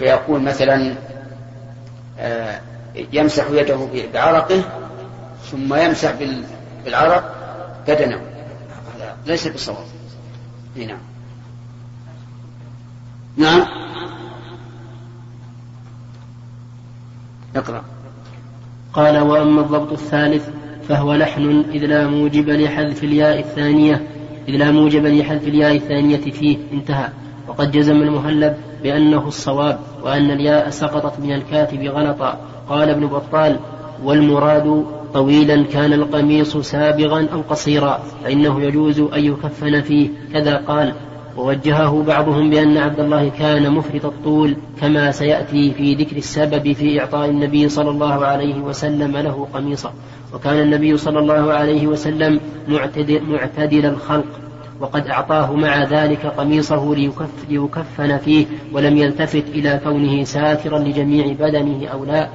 [0.00, 0.94] فيقول مثلا
[2.18, 2.60] آه،
[3.12, 4.62] يمسح يده بعرقه
[5.50, 6.14] ثم يمسح
[6.84, 7.34] بالعرق
[7.88, 8.20] بدنه.
[8.96, 9.84] هذا ليس بصواب.
[10.76, 10.98] نعم.
[13.36, 13.66] نعم.
[17.56, 17.84] اقرأ.
[18.92, 20.48] قال وأما الضبط الثالث
[20.88, 24.06] فهو لحن إذ لا موجب لحذف الياء الثانية
[24.48, 27.08] إذ لا موجب لحذف الياء الثانية فيه انتهى.
[27.48, 32.38] وقد جزم المهلب بأنه الصواب وأن الياء سقطت من الكاتب غلطا.
[32.68, 33.56] قال ابن بطال
[34.04, 34.84] والمراد
[35.14, 40.08] طويلا كان القميص سابغا أو قصيرا فإنه يجوز أن يكفن فيه.
[40.32, 40.94] كذا قال
[41.36, 47.30] ووجهه بعضهم بأن عبد الله كان مفرط الطول كما سيأتي في ذكر السبب في إعطاء
[47.30, 49.92] النبي صلى الله عليه وسلم له قميصا
[50.34, 54.49] وكان النبي صلى الله عليه وسلم معتدل, معتدل الخلق.
[54.80, 61.88] وقد أعطاه مع ذلك قميصه ليكف ليكفن فيه ولم يلتفت إلى كونه ساترا لجميع بدنه
[61.88, 62.28] أو لا.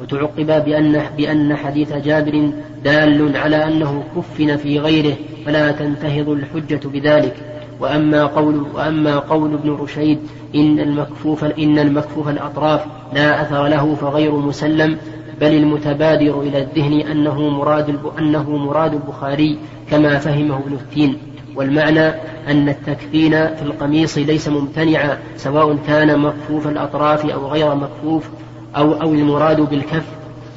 [0.00, 2.50] وتعقب بأن, بأن حديث جابر
[2.84, 7.36] دال على أنه كفن في غيره فلا تنتهض الحجة بذلك.
[7.80, 10.18] وأما قول وأما قول ابن رشيد
[10.54, 12.84] إن المكفوف إن المكفوف الأطراف
[13.14, 14.96] لا أثر له فغير مسلم
[15.40, 19.58] بل المتبادر إلى الذهن أنه مراد أنه مراد البخاري
[19.90, 21.31] كما فهمه ابن التين.
[21.56, 22.08] والمعنى
[22.48, 28.28] أن التكفين في القميص ليس ممتنعا سواء كان مكفوف الأطراف أو غير مكفوف
[28.76, 30.04] أو أو المراد بالكف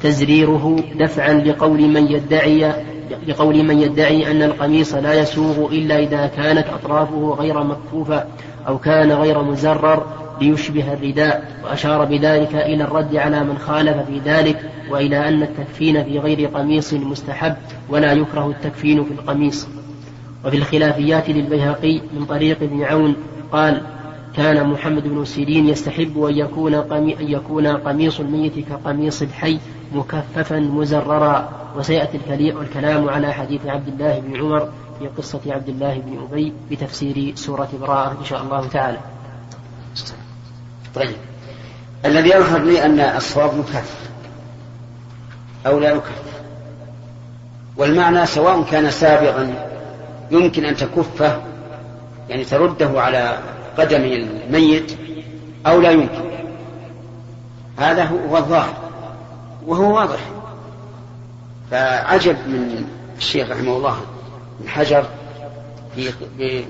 [0.02, 2.72] تزريره دفعا لقول من يدعي
[3.28, 8.24] لقول من يدعي أن القميص لا يسوغ إلا إذا كانت أطرافه غير مكفوفة
[8.68, 10.06] أو كان غير مزرر
[10.40, 16.18] ليشبه الرداء وأشار بذلك إلى الرد على من خالف في ذلك وإلى أن التكفين في
[16.18, 17.54] غير قميص مستحب
[17.88, 19.68] ولا يكره التكفين في القميص.
[20.46, 23.16] وفي الخلافيات للبيهقي من طريق ابن عون
[23.52, 23.82] قال
[24.36, 29.58] كان محمد بن سيرين يستحب أن يكون, أن يكون قميص الميت كقميص الحي
[29.92, 31.48] مكففا مزررا.
[31.76, 32.18] وسيأتي
[32.62, 34.68] الكلام على حديث عبد الله بن عمر
[34.98, 38.98] في قصة عبد الله بن أبي بتفسير سورة براءة إن شاء الله تعالى.
[40.94, 41.16] طيب.
[42.04, 44.10] الذي يظهر لي أن الصواب مكف
[45.66, 46.22] أو لا يكف
[47.76, 49.75] والمعنى سواء كان سابغا
[50.30, 51.40] يمكن أن تكفه
[52.28, 53.38] يعني ترده على
[53.78, 54.98] قدم الميت
[55.66, 56.30] أو لا يمكن.
[57.78, 58.74] هذا هو الظاهر
[59.66, 60.18] وهو واضح.
[61.70, 62.84] فعجب من
[63.18, 63.96] الشيخ رحمه الله
[64.60, 65.06] من حجر
[65.94, 66.12] في,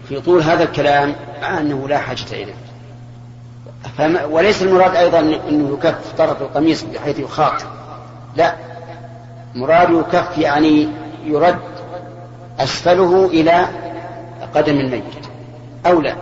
[0.08, 2.54] في طول هذا الكلام مع أنه لا حاجة إليه.
[4.24, 5.18] وليس المراد أيضا
[5.48, 7.62] أنه يكف طرف القميص بحيث يخاط
[8.36, 8.54] لا.
[9.54, 10.88] مراد يكف يعني
[11.24, 11.75] يرد
[12.58, 13.68] أسفله إلى
[14.54, 15.02] قدم الميت.
[15.86, 16.16] أو لا.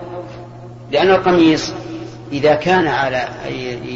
[0.90, 1.72] لأن القميص
[2.32, 3.28] إذا كان على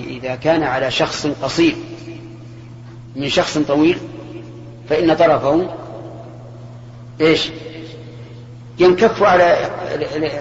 [0.09, 1.77] إذا كان على شخص قصير
[3.17, 3.99] من شخص طويل
[4.89, 5.69] فإن طرفه
[7.21, 7.51] إيش؟
[8.79, 9.57] ينكف على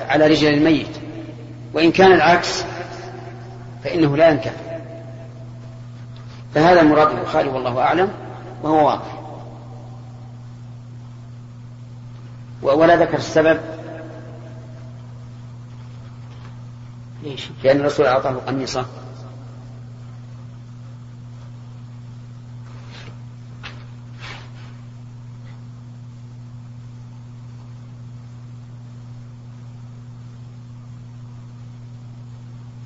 [0.10, 0.98] على رجل الميت.
[1.74, 2.64] وإن كان العكس
[3.84, 4.54] فإنه لا ينكف.
[6.56, 8.10] فهذا مراد البخاري والله أعلم
[8.64, 9.17] وهو واضح.
[12.62, 13.60] ولا ذكر السبب.
[17.24, 18.86] ليش؟ لأن الرسول أعطاه قميصة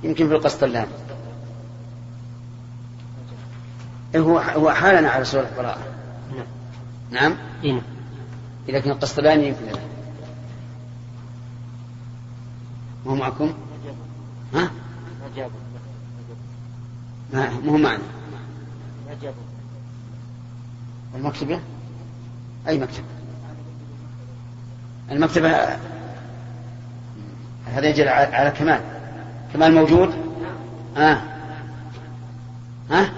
[0.03, 0.87] يمكن في القسطلان
[4.15, 5.81] هو هو حالنا على سورة البراءة
[6.31, 6.45] نعم.
[7.11, 7.81] نعم؟ إيه؟
[8.69, 9.79] إذا كان القسطلاني يمكن
[13.07, 13.53] هو معكم؟
[14.53, 14.71] ها؟
[17.33, 18.03] ما هو معنا.
[21.15, 21.59] المكتبة؟
[22.67, 23.05] أي مكتبة؟
[25.11, 25.77] المكتبة
[27.65, 28.81] هذا يجري على كمال.
[29.53, 30.13] كمال موجود؟
[30.97, 31.23] ها؟
[32.89, 33.11] ها؟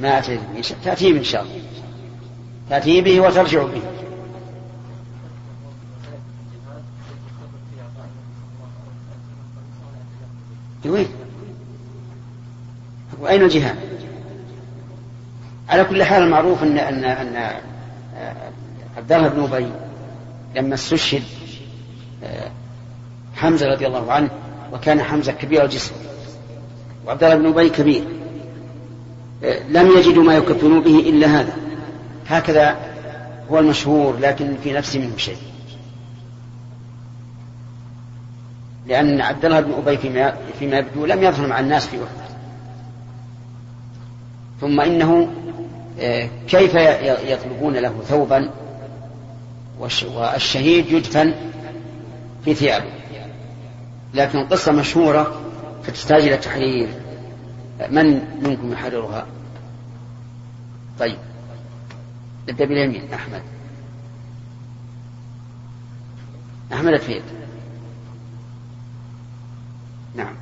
[0.00, 0.40] ما أتي
[0.84, 1.62] تأتي إن شاء الله.
[2.70, 3.82] تأتي به وترجع به.
[10.88, 11.08] وين
[13.20, 13.76] وأين الجهاد؟
[15.68, 17.36] على كل حال المعروف أن أن أن
[18.16, 18.50] آه،
[18.96, 19.66] عبد الله بن أبي
[20.56, 21.22] لما استشهد
[22.24, 22.50] آه،
[23.36, 24.30] حمزة رضي الله عنه
[24.72, 25.94] وكان حمزة كبير الجسم
[27.06, 28.04] وعبد الله بن أبي كبير
[29.44, 31.67] آه، لم يجدوا ما يكفنوا به إلا هذا.
[32.28, 32.76] هكذا
[33.50, 35.36] هو المشهور لكن في نفسي منه شيء.
[38.86, 42.28] لأن عبد الله بن أبي فيما, فيما يبدو لم يظهر مع الناس في أحد.
[44.60, 45.28] ثم إنه
[46.00, 46.74] آه، كيف
[47.24, 48.50] يطلبون له ثوبا
[49.78, 51.34] والشهيد يدفن
[52.44, 52.90] في ثيابه.
[54.14, 55.40] لكن قصة مشهورة
[55.82, 56.88] فتحتاج إلى تحرير
[57.90, 59.26] من منكم يحررها؟
[60.98, 61.18] طيب.
[62.48, 63.42] نبدأ باليمين أحمد.
[66.72, 67.22] أحمد الفيل
[70.14, 70.34] نعم.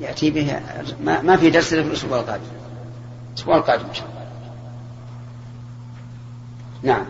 [0.00, 0.60] يأتي به
[1.04, 2.42] ما, ما في درس في الأسبوع القادم.
[3.32, 4.18] الأسبوع القادم إن شاء الله.
[6.82, 7.04] نعم.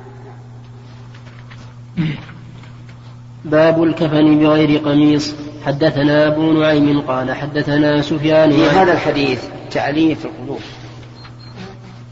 [3.45, 5.35] باب الكفن بغير قميص.
[5.67, 10.61] حدثنا أبو نعيم قال حدثنا سفيان في هذا الحديث تعليف القلوب.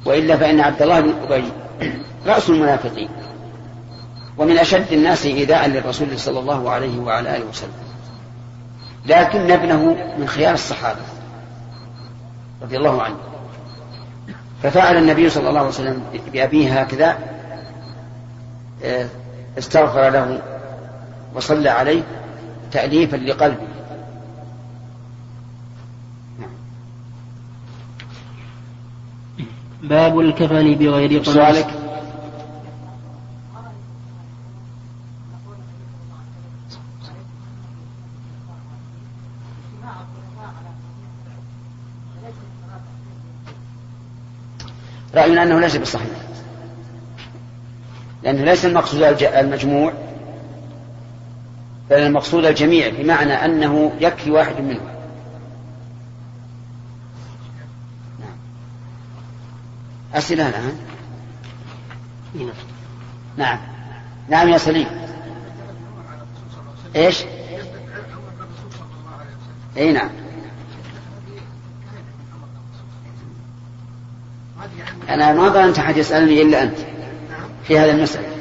[0.05, 1.45] وإلا فإن عبد الله بن أبي
[2.27, 3.09] رأس المنافقين.
[4.39, 7.71] ومن أشد الناس إيذاء للرسول صلى الله عليه وعلى آله وسلم.
[9.07, 11.01] لكن ابنه من خيار الصحابة
[12.63, 13.17] رضي الله عنه.
[14.63, 16.03] ففعل النبي صلى الله عليه وسلم
[16.33, 17.19] بأبيه هكذا
[18.85, 19.07] آه،
[19.59, 20.43] استغفر له
[21.35, 22.03] وصلى عليه.
[22.77, 23.69] تأليفا لقلبه
[29.83, 31.29] باب الكفن بغير قميص.
[31.29, 31.67] سؤالك؟
[45.15, 46.09] رأينا أنه ليس بالصحيح.
[48.23, 49.93] لأنه ليس المقصود المجموع.
[51.91, 54.81] بل المقصود الجميع بمعنى أنه يكفي واحد منه
[58.21, 58.37] نعم.
[60.15, 60.79] أسئلة الآن؟
[63.37, 63.59] نعم.
[64.29, 64.87] نعم يا سليم.
[66.97, 67.25] إيش؟
[69.77, 70.11] إي نعم.
[75.09, 76.79] أنا ما ظننت أحد يسألني إلا أنت
[77.65, 78.36] في هذا المسألة.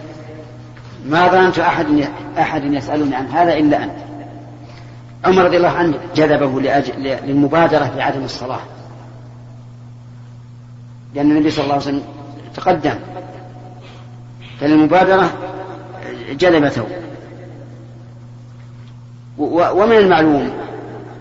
[1.06, 1.86] ما ظننت أحد
[2.38, 3.96] أحد يسألني عن هذا إلا أنت.
[5.26, 8.60] عمر رضي الله عنه جذبه لأجل للمبادرة بعدم الصلاة.
[11.16, 12.04] لأن النبي صلى الله عليه وسلم
[12.56, 12.96] تقدم.
[14.60, 15.34] فللمبادرة
[16.32, 16.86] جلبته.
[19.38, 20.50] ومن المعلوم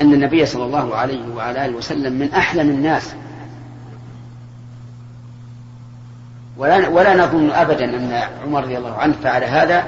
[0.02, 3.14] أن النبي صلى الله عليه وعلى آله وسلم من أحلم الناس
[6.56, 8.12] ولا, ولا نظن أبدا أن
[8.44, 9.84] عمر رضي الله عنه فعل هذا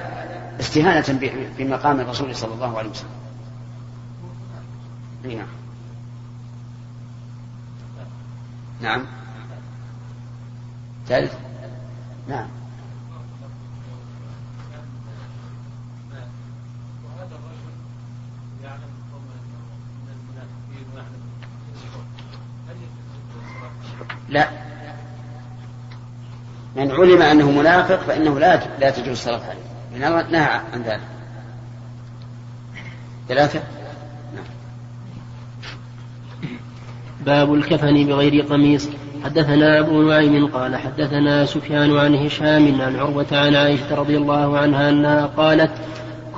[0.60, 1.18] استهانة
[1.58, 3.10] بمقام الرسول صلى الله عليه وسلم.
[5.24, 5.46] نعم.
[8.80, 9.04] نعم.
[11.06, 11.34] ثالث.
[12.28, 12.46] نعم.
[24.28, 24.65] لا.
[26.76, 30.28] من علم أنه منافق فإنه لا لا تجوز الصلاة عليه.
[30.31, 31.00] نهى عن ذلك.
[33.28, 33.61] ثلاثة؟
[34.34, 34.44] نعم.
[37.26, 38.88] باب الكفن بغير قميص.
[39.25, 44.90] حدثنا أبو نعيم قال حدثنا سفيان عن هشام عن عروة عن عائشة رضي الله عنها
[44.90, 45.70] أنها قالت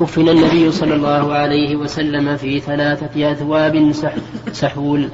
[0.00, 3.92] كفن النبي صلى الله عليه وسلم في ثلاثة أثواب
[4.52, 5.08] سحول.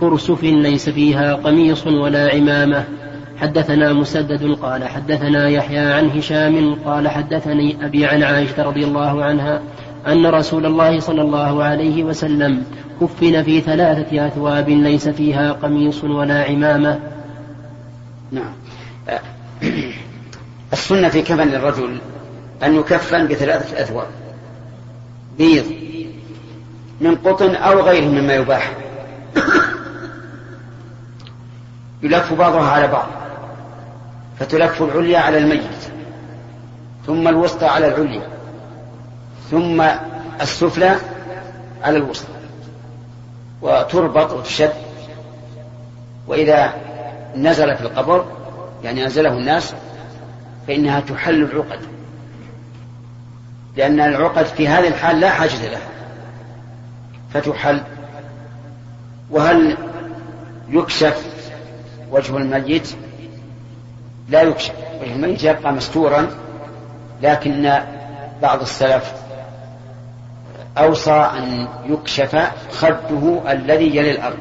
[0.00, 2.84] كرسف ليس فيها قميص ولا عمامة.
[3.42, 9.62] حدثنا مسدد قال حدثنا يحيى عن هشام قال حدثني أبي عن عائشة رضي الله عنها
[10.06, 12.64] أن رسول الله صلى الله عليه وسلم
[13.00, 17.00] كفن في ثلاثة أثواب ليس فيها قميص ولا عمامة.
[18.32, 18.52] نعم.
[20.72, 21.98] السنة في كفن الرجل
[22.62, 24.08] أن يكفن بثلاثة أثواب.
[25.38, 25.64] بيض
[27.00, 28.72] من قطن أو غيره مما يباح.
[32.02, 33.21] يلف بعضها على بعض.
[34.42, 35.90] فتلف العليا على الميت
[37.06, 38.28] ثم الوسطى على العليا
[39.50, 39.82] ثم
[40.40, 40.96] السفلى
[41.82, 42.32] على الوسطى
[43.62, 44.72] وتربط وتشد.
[46.26, 46.74] وإذا
[47.36, 48.24] نزل في القبر
[48.84, 49.74] يعني أنزله الناس
[50.66, 51.80] فإنها تحل العقد.
[53.76, 55.88] لأن العقد في هذه الحال لا حاجة لها.
[57.34, 57.82] فتحل.
[59.30, 59.76] وهل
[60.68, 61.26] يكشف
[62.10, 62.96] وجه الميت؟
[64.32, 66.30] لا يكشف والميت يبقى مستورا
[67.22, 67.80] لكن
[68.42, 69.12] بعض السلف
[70.78, 74.38] أوصى أن يكشف خده الذي يلي الأرض.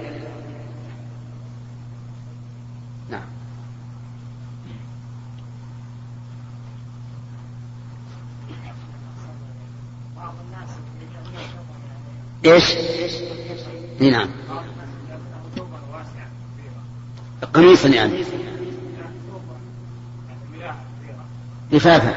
[3.10, 3.22] نعم.
[12.46, 12.76] إيش؟
[14.00, 14.30] نعم.
[17.54, 18.24] قميصا يعني.
[21.72, 22.14] لفافا.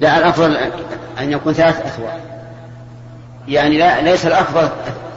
[0.00, 0.56] لا الأفضل
[1.18, 2.20] أن يكون ثلاث أثواب.
[3.48, 4.68] يعني لا ليس الأفضل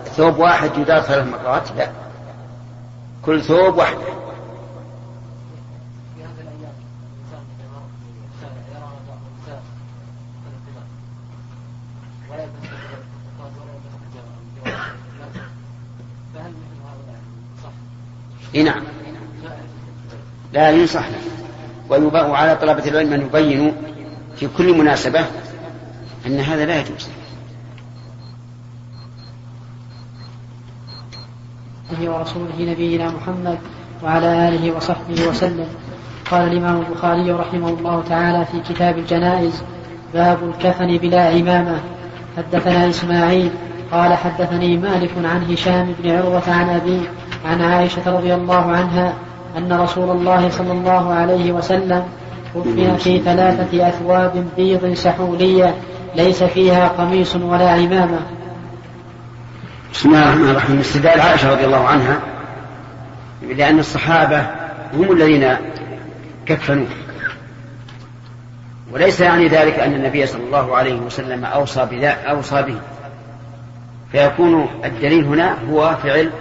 [0.05, 1.89] ثوب واحد يدار ثلاث مرات لا.
[3.21, 3.97] كل ثوب واحد.
[18.55, 18.90] إي نعم.
[20.53, 21.21] لا ينصح له.
[21.89, 23.71] ويباء على طلبة العلم أن يبينوا
[24.35, 25.25] في كل مناسبة
[26.25, 27.09] أن هذا لا يجوز.
[32.01, 33.57] ورسوله نبينا محمد
[34.03, 35.67] وعلى آله وصحبه وسلم.
[36.31, 39.63] قال الإمام البخاري رحمه الله تعالى في كتاب الجنائز
[40.13, 41.79] باب الكفن بلا عمامة.
[42.37, 43.51] حدثنا إسماعيل
[43.91, 47.01] قال حدثني مالك عن هشام بن عروة عن أبيه
[47.45, 49.13] عن عائشة رضي الله عنها
[49.57, 52.03] أن رسول الله صلى الله عليه وسلم
[52.55, 55.75] كفن في ثلاثة أثواب بيض سحولية
[56.15, 58.19] ليس فيها قميص ولا عمامة
[59.93, 60.79] بسم الله الرحمن الرحيم.
[60.79, 62.19] استدلال عائشة رضي الله عنها
[63.41, 64.45] لأن الصحابة
[64.93, 65.55] هم الذين
[66.45, 66.87] كفنوه
[68.93, 72.75] وليس يعني ذلك أن النبي صلى الله عليه وسلم أوصى بذا أوصى به.
[74.11, 76.31] فيكون الدليل هنا هو فعل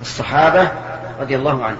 [0.00, 0.68] الصحابة
[1.20, 1.78] رضي الله عنهم.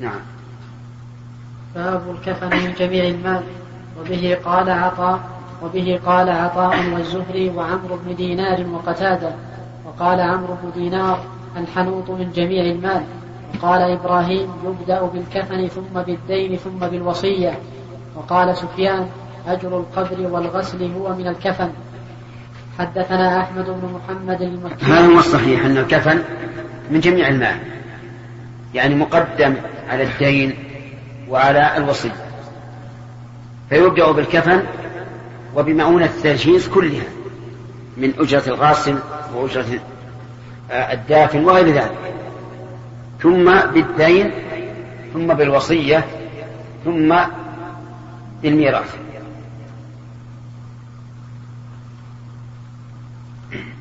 [0.00, 0.20] نعم.
[1.74, 3.42] باب الكفن من جميع المال
[4.00, 5.20] وبه قال عطاء
[5.62, 9.32] وبه قال عطاء والزهري وعمرو بن دينار وقتادة
[9.86, 11.24] وقال عمرو بن دينار
[11.56, 13.02] الحنوط من جميع المال
[13.54, 17.58] وقال إبراهيم يبدأ بالكفن ثم بالدين ثم بالوصية
[18.16, 19.06] وقال سفيان
[19.46, 21.68] أجر القبر والغسل هو من الكفن.
[22.78, 24.84] حدثنا أحمد بن محمد المكي.
[24.84, 26.22] هذا هو الصحيح أن الكفن
[26.90, 27.56] من جميع المال؟
[28.74, 29.54] يعني مقدم
[29.90, 30.54] على الدين
[31.28, 32.10] وعلى الوصي
[33.68, 34.62] فيبدأ بالكفن
[35.56, 37.04] وبمؤونة التجهيز كلها
[37.96, 38.98] من أجرة الغاسل
[39.34, 39.80] وأجرة
[40.70, 41.98] الدافن وغير ذلك.
[43.20, 44.30] ثم بالدين
[45.12, 46.04] ثم بالوصية
[46.84, 47.16] ثم
[48.42, 48.96] بالميراث.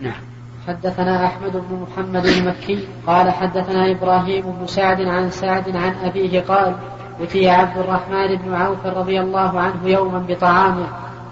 [0.02, 0.29] نعم.
[0.68, 6.76] حدثنا أحمد بن محمد المكي قال حدثنا إبراهيم بن سعد عن سعد عن أبيه قال
[7.22, 10.88] أتي عبد الرحمن بن عوف رضي الله عنه يوما بطعامه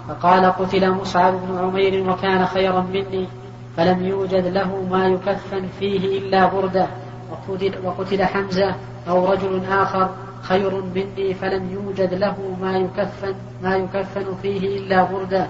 [0.08, 3.28] فقال قتل مصعب بن عمير وكان خيرا مني
[3.76, 6.86] فلم يوجد له ما يكفن فيه إلا بردة
[7.30, 8.74] وقتل, وقتل حمزة
[9.08, 10.08] أو رجل آخر
[10.42, 15.46] خير مني فلم يوجد له ما يكفن ما يكفن فيه إلا بردة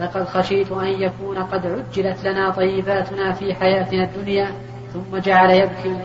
[0.00, 4.50] لقد خشيت أن يكون قد عجلت لنا طيباتنا في حياتنا الدنيا
[4.92, 5.96] ثم جعل يبكي.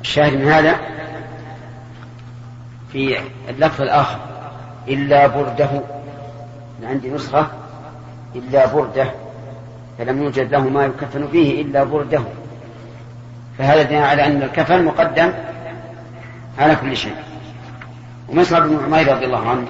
[0.00, 0.76] الشاهد من هذا
[2.92, 3.18] في
[3.48, 4.18] اللفظ الآخر
[4.88, 5.70] إلا برده.
[6.82, 7.46] عندي نسخة
[8.34, 9.10] إلا برده.
[9.98, 12.22] فلم يوجد له ما يكفن فيه إلا برده.
[13.58, 15.32] فهذا دليل على أن الكفن مقدم
[16.58, 17.29] على كل شيء.
[18.30, 19.66] ومصعب بن عمير رضي الله عنه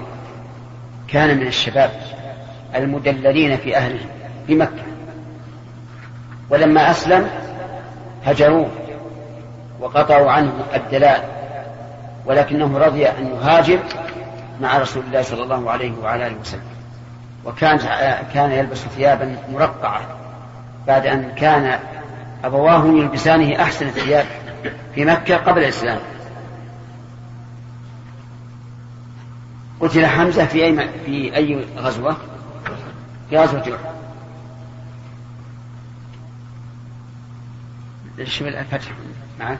[1.09, 1.90] كان من الشباب
[2.75, 4.00] المدللين في أهله
[4.47, 4.83] في مكة
[6.50, 7.31] ولما أسلم
[8.26, 8.71] هجروه
[9.81, 11.23] وقطعوا عنه الدلال
[12.26, 13.79] ولكنه رضي أن يهاجر
[14.61, 16.61] مع رسول الله صلى الله عليه وعلى آله وسلم.
[17.45, 17.79] وكان
[18.35, 20.00] كان يلبس ثيابا مرقعة
[20.87, 21.79] بعد أن كان
[22.45, 24.26] أبواه يلبسانه أحسن الثياب
[24.95, 25.99] في مكة قبل الإسلام.
[29.80, 32.16] قتل حمزة في أي في أي غزوة؟
[33.30, 33.94] في غزوة أحد.
[38.18, 38.92] ليش الفتح
[39.40, 39.58] معك؟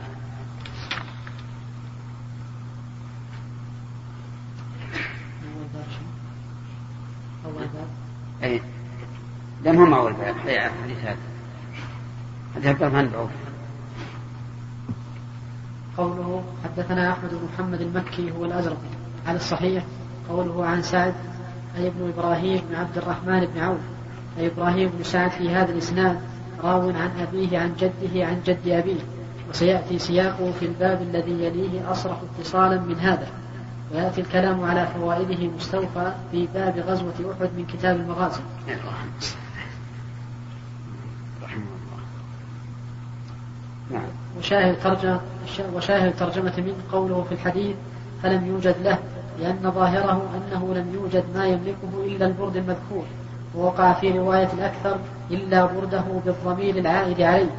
[8.43, 8.61] أي
[9.65, 10.35] لم هم أول باب
[10.83, 11.17] حديث هذا
[12.55, 13.31] حديث عبد الرحمن بن عوف
[15.97, 18.81] قوله حدثنا أحمد بن محمد المكي هو الأزرق
[19.27, 19.83] على الصحيح
[20.31, 21.13] قوله عن سعد
[21.77, 23.79] أي ابن إبراهيم بن عبد الرحمن بن عوف
[24.39, 26.19] أي إبراهيم بن سعد في هذا الإسناد
[26.63, 28.99] راو عن أبيه عن جده عن جد أبيه.
[29.49, 33.27] وسيأتي سياقه في الباب الذي يليه أصرح اتصالا من هذا.
[33.93, 38.41] ويأتي الكلام على فوائده مستوفى في باب غزوة أحد من كتاب المغازي.
[43.91, 44.03] نعم.
[44.37, 45.19] وشاهد ترجمة
[45.73, 47.75] وشاهد ترجمة من قوله في الحديث
[48.23, 48.99] فلم يوجد له
[49.41, 53.03] لأن ظاهره أنه لم يوجد ما يملكه إلا البرد المذكور
[53.55, 54.97] ووقع في رواية الأكثر
[55.31, 57.49] إلا برده بالضمير العائد عليه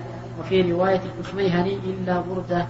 [0.40, 2.66] وفي رواية الكشميهني إلا بردة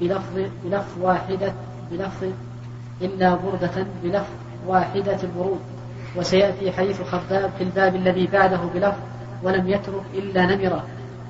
[0.00, 1.52] بلفظ بلفظ واحدة
[1.92, 2.28] بلفظ
[3.02, 4.32] إلا بردة بلفظ
[4.66, 5.60] واحدة الورود
[6.16, 8.98] وسيأتي حديث خباب في الباب الذي بعده بلفظ
[9.42, 10.84] ولم يترك إلا نمرة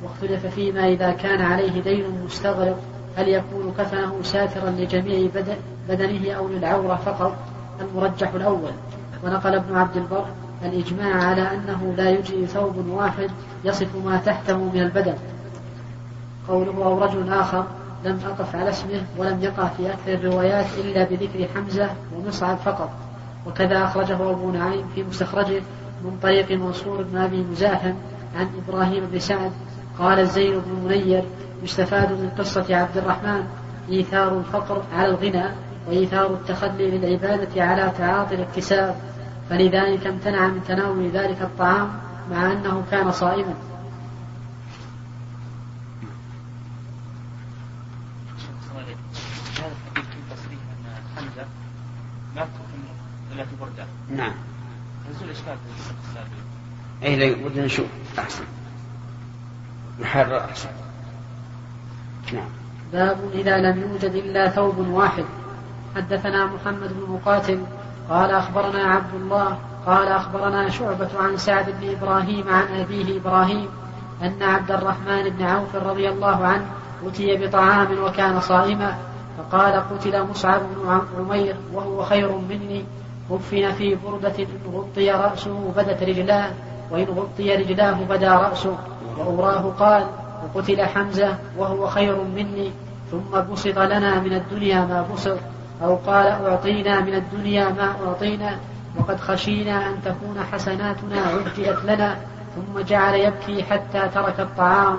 [0.05, 2.79] واختلف فيما إذا كان عليه دين مستغرق
[3.17, 5.29] هل يكون كفنه ساترا لجميع
[5.88, 7.37] بدنه أو للعورة فقط؟
[7.81, 8.71] المرجح الأول.
[9.25, 10.25] ونقل ابن عبد البر
[10.64, 13.31] الإجماع على أنه لا يجزي ثوب واحد
[13.64, 15.14] يصف ما تحته من البدن.
[16.49, 17.64] قوله أو رجل آخر
[18.05, 22.90] لم أقف على اسمه ولم يقع في أكثر الروايات إلا بذكر حمزة ومصعب فقط.
[23.47, 25.62] وكذا أخرجه أبو نعيم في مستخرجه
[26.05, 27.95] من طريق منصور بن أبي مزاحم
[28.37, 29.52] عن إبراهيم بن سعد
[30.00, 31.25] قال الزين بن منير
[31.62, 33.47] يستفاد من قصة عبد الرحمن
[33.88, 35.45] إيثار الفقر على الغنى
[35.88, 38.97] وإيثار التخلي للعبادة على تعاطي الاكتساب.
[39.50, 41.88] فلذلك امتنع من تناول ذلك الطعام
[42.30, 43.54] مع أنه كان صائما.
[54.11, 54.33] نعم.
[55.11, 55.57] يزول إشكال
[57.00, 57.87] في أي ودنا نشوف.
[58.19, 58.45] أحسن.
[60.00, 60.69] نحرر أحسن.
[62.33, 62.49] نعم.
[62.92, 65.25] باب إذا لم يوجد إلا ثوب واحد.
[65.97, 67.61] حدثنا محمد بن مقاتل
[68.11, 73.69] قال أخبرنا عبد الله قال أخبرنا شعبة عن سعد بن إبراهيم عن أبيه إبراهيم
[74.23, 76.66] أن عبد الرحمن بن عوف رضي الله عنه
[77.07, 78.99] أتي بطعام وكان صائما
[79.38, 82.85] فقال قتل مصعب بن عمير وهو خير مني.
[83.30, 86.50] كفن في بردة إن غطي رأسه بدت رجلاه
[86.90, 88.78] وإن غطي رجلاه بدا رأسه.
[89.27, 90.07] وأراه قال
[90.45, 92.73] وقتل حمزة وهو خير مني
[93.11, 95.39] ثم بسط لنا من الدنيا ما بسط
[95.83, 98.59] أو قال أعطينا من الدنيا ما أعطينا
[98.99, 102.16] وقد خشينا أن تكون حسناتنا عجلت لنا
[102.57, 104.99] ثم جعل يبكي حتى ترك الطعام.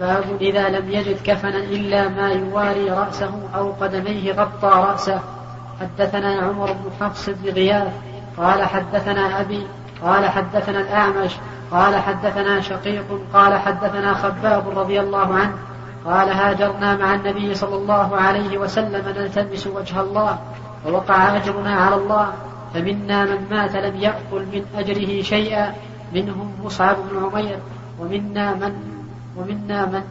[0.00, 5.20] باب إذا لم يجد كفنا إلا ما يواري رأسه أو قدميه غطى رأسه.
[5.80, 7.92] حدثنا عمر بن حفص بن غياث
[8.36, 9.66] قال حدثنا أبي
[10.02, 11.32] قال حدثنا الأعمش
[11.70, 15.54] قال حدثنا شقيق قال حدثنا خباب رضي الله عنه
[16.04, 20.38] قال هاجرنا مع النبي صلى الله عليه وسلم نلتمس وجه الله
[20.86, 22.32] ووقع أجرنا على الله
[22.74, 25.74] فمنا من مات لم يأكل من أجره شيئا
[26.12, 27.58] منهم مصعب بن عمير
[28.00, 28.72] ومنا من
[29.36, 30.02] ومنا من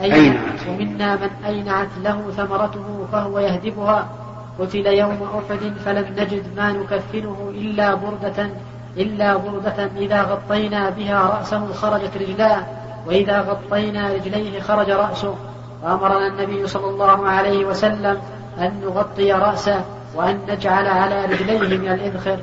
[0.00, 4.08] أينعت ومنا من أينعت له ثمرته فهو يهدبها
[4.58, 8.50] قتل يوم أحد فلم نجد ما نكفنه إلا بردة
[8.96, 12.66] إلا بردة إذا غطينا بها رأسه خرجت رجلاه
[13.06, 15.36] وإذا غطينا رجليه خرج رأسه.
[15.82, 18.20] وأمرنا النبي صلى الله عليه وسلم
[18.58, 19.84] أن نغطي رأسه
[20.14, 22.38] وأن نجعل على رجليه من الإذخر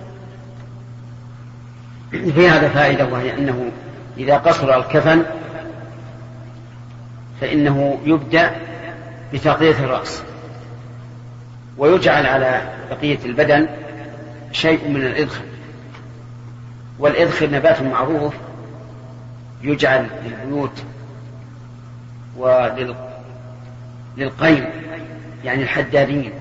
[2.12, 3.72] في هذا فائدة وهي أنه
[4.17, 5.24] إذا قصر الكفن
[7.41, 8.52] فإنه يبدأ
[9.34, 10.24] بتغطية الرأس.
[11.80, 13.68] ويجعل على بقية البدن
[14.52, 15.42] شيء من الإذخر
[17.00, 18.34] والإذخر نبات معروف
[19.62, 20.84] يجعل للبيوت
[22.38, 22.96] وللقيم
[25.44, 26.32] يعني الحدادين.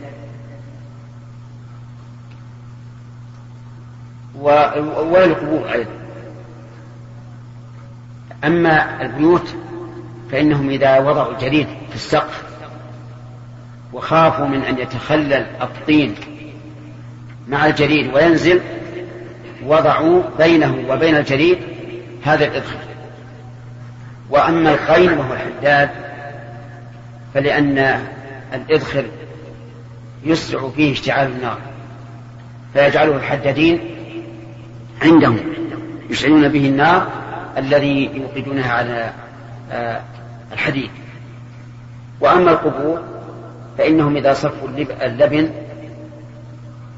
[4.35, 5.90] وللقبور أيضا.
[8.44, 9.55] أما البيوت
[10.33, 12.58] فإنهم إذا وضعوا الجريد في السقف
[13.92, 16.14] وخافوا من أن يتخلل الطين
[17.48, 18.61] مع الجريد وينزل
[19.66, 21.59] وضعوا بينه وبين الجريد
[22.24, 22.88] هذا الإدخال
[24.31, 25.90] وأما القين وهو الحداد
[27.35, 28.03] فلأن
[28.55, 29.05] الإذخر
[30.24, 31.59] يسرع فيه اشتعال النار
[32.74, 33.81] فيجعله الحدادين
[35.03, 35.40] عندهم
[36.11, 37.09] يشعلون به النار
[37.57, 39.12] الذي يوقدونها على
[39.72, 40.01] آه،
[40.53, 40.90] الحديد.
[42.20, 43.17] وأما القبور
[43.79, 44.69] فإنهم إذا صفوا
[45.03, 45.51] اللبن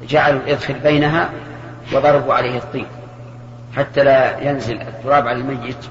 [0.09, 1.29] جعلوا الإذخر بينها
[1.93, 2.85] وضربوا عليه الطين
[3.75, 5.85] حتى لا ينزل التراب على الميت.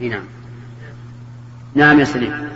[0.00, 0.24] نعم.
[1.74, 2.48] نعم يا سليم.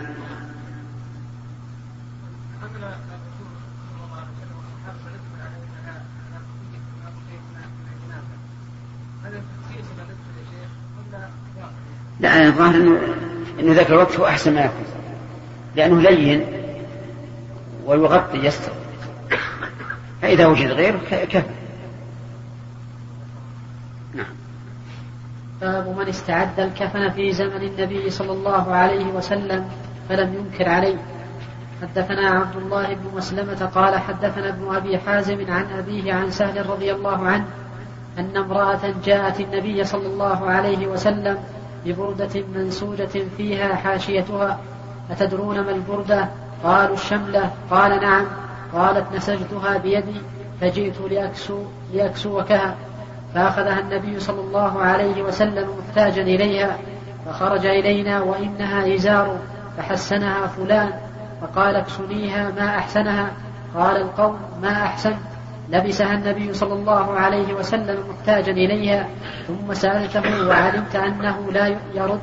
[12.19, 12.99] لا الظاهر انه
[13.59, 15.00] إنه ذاك الوقت هو أحسن ما يكون.
[15.75, 16.45] لأنه لين
[17.85, 18.71] ويغطي يستر.
[20.21, 21.43] فإذا وجد غيره كفى.
[24.13, 24.25] نعم.
[25.61, 29.65] باب من استعد الكفن في زمن النبي صلى الله عليه وسلم
[30.09, 30.97] فلم ينكر عليه.
[31.81, 36.91] حدثنا عبد الله بن مسلمة قال حدثنا ابن أبي حازم عن أبيه عن سهل رضي
[36.91, 37.45] الله عنه
[38.17, 41.37] أن امرأة جاءت النبي صلى الله عليه وسلم
[41.85, 44.59] ببردة منسوجة فيها حاشيتها
[45.11, 46.27] أتدرون ما البردة
[46.63, 47.51] قالوا الشملة.
[47.71, 48.25] قال نعم.
[48.73, 50.21] قالت نسجتها بيدي
[50.61, 52.75] فجئت لأكسو لأكسوكها
[53.35, 56.77] فأخذها النبي صلى الله عليه وسلم محتاجا إليها
[57.25, 59.37] فخرج إلينا وإنها إزار
[59.77, 60.91] فحسنها فلان.
[61.41, 63.31] فقال اكسنيها ما أحسنها.
[63.75, 65.13] قال القوم ما أحسن.
[65.69, 69.07] لبسها النبي صلى الله عليه وسلم محتاجا إليها.
[69.47, 72.21] ثم سألته وعلمت أنه لا يرد.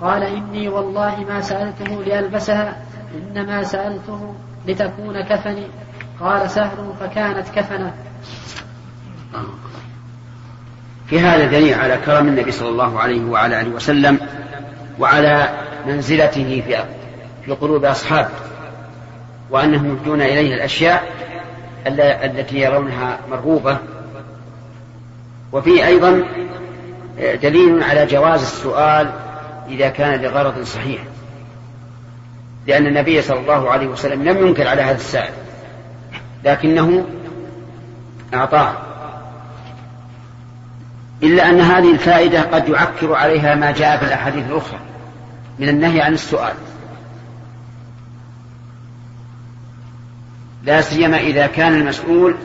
[0.00, 2.76] قال إني والله ما سألته لألبسها
[3.14, 4.34] إنما سألته
[4.66, 5.66] لتكون كفني.
[6.20, 7.94] قال سهل فكانت كفنا
[11.06, 14.18] في هذا دليل على كرم النبي صلى الله عليه وعلى آله وسلم
[14.98, 15.48] وعلى
[15.86, 16.84] منزلته في
[17.44, 18.28] في قلوب أصحابه
[19.50, 21.02] وأنهم يهدون إليه الأشياء
[21.86, 23.78] التي يرونها مرغوبة.
[25.52, 26.22] وفيه أيضا
[27.42, 29.10] دليل على جواز السؤال
[29.70, 31.02] إذا كان لغرض صحيح.
[32.66, 35.32] لأن النبي صلى الله عليه وسلم لم ينكر على هذا السائل.
[36.44, 37.06] لكنه
[38.34, 38.72] أعطاه.
[41.22, 44.78] إلا أن هذه الفائدة قد يعكر عليها ما جاء في الأحاديث الأخرى
[45.58, 46.54] من النهي عن السؤال.
[50.64, 52.36] لا سيما إذا كان المسؤول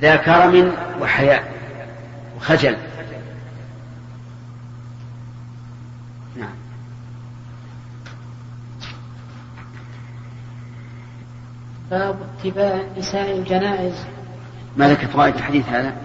[0.00, 1.52] ذا كرم وحياء
[2.36, 2.76] وخجل
[6.36, 6.54] نعم
[11.92, 13.94] باب اتباع النساء الجنائز
[14.76, 15.96] ما لك فوائد الحديث هذا؟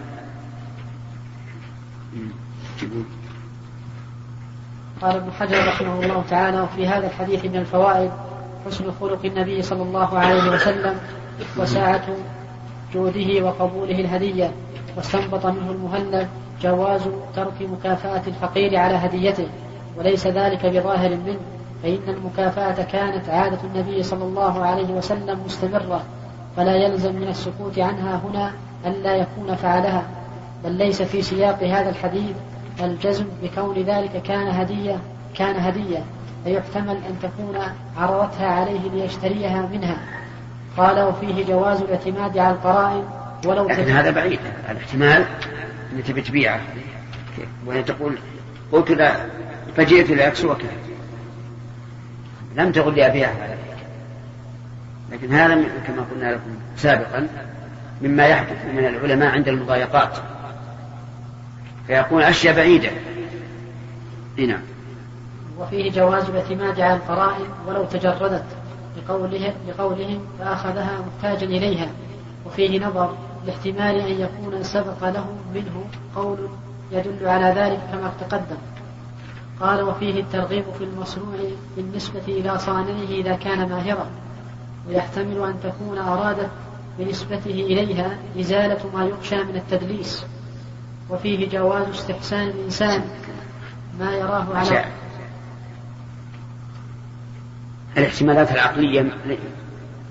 [5.01, 8.11] قال ابن حجر رحمه الله تعالى وفي هذا الحديث من الفوائد
[8.65, 10.99] حسن خلق النبي صلى الله عليه وسلم
[11.57, 12.05] وساعة
[12.93, 14.51] جوده وقبوله الهدية
[14.97, 16.27] واستنبط منه المهلب
[16.61, 17.01] جواز
[17.35, 19.47] ترك مكافأة الفقير على هديته
[19.97, 26.03] وليس ذلك بظاهر منه فإن المكافأة كانت عادة النبي صلى الله عليه وسلم مستمرة
[26.57, 28.51] فلا يلزم من السكوت عنها هنا
[28.85, 30.03] ألا يكون فعلها
[30.63, 32.35] بل ليس في سياق هذا الحديث
[32.83, 34.99] الجزم بكون ذلك كان هدية
[35.35, 36.03] كان هدية
[36.43, 37.57] فيحتمل أن تكون
[37.97, 39.97] عرضتها عليه ليشتريها منها.
[40.77, 43.03] قال وفيه جواز الاعتماد على القرائن
[43.45, 45.25] ولو لكن هذا بعيد الاحتمال
[45.93, 46.59] أن تبي تبيعه.
[47.65, 48.17] وهي تقول
[48.71, 49.15] قلت لا
[49.75, 50.61] فجئت لأكسوك.
[52.57, 53.57] لم تقل لي أبيعها
[55.11, 55.55] لكن هذا
[55.87, 57.27] كما قلنا لكم سابقا
[58.01, 60.17] مما يحدث من العلماء عند المضايقات.
[61.87, 62.89] فيكون أشياء بعيدة.
[64.37, 64.61] نعم.
[65.59, 68.45] وفيه جواز الاعتماد على القرائن ولو تجردت
[68.97, 71.87] لقوله لقولهم فأخذها محتاجا إليها.
[72.45, 73.15] وفيه نظر
[73.45, 76.49] لاحتمال أن يكون سبق له منه قول
[76.91, 78.57] يدل على ذلك كما تقدم.
[79.61, 81.35] قال وفيه الترغيب في المصنوع
[81.77, 84.07] بالنسبة إلى صانعه إذا كان ماهرا
[84.87, 86.49] ويحتمل أن تكون أرادت
[86.99, 90.25] بنسبته إليها إزالة ما يخشى من التدليس.
[91.09, 93.01] وفيه جواز استحسان الإنسان
[93.99, 94.85] ما يراه على
[97.97, 99.01] الاحتمالات العقلية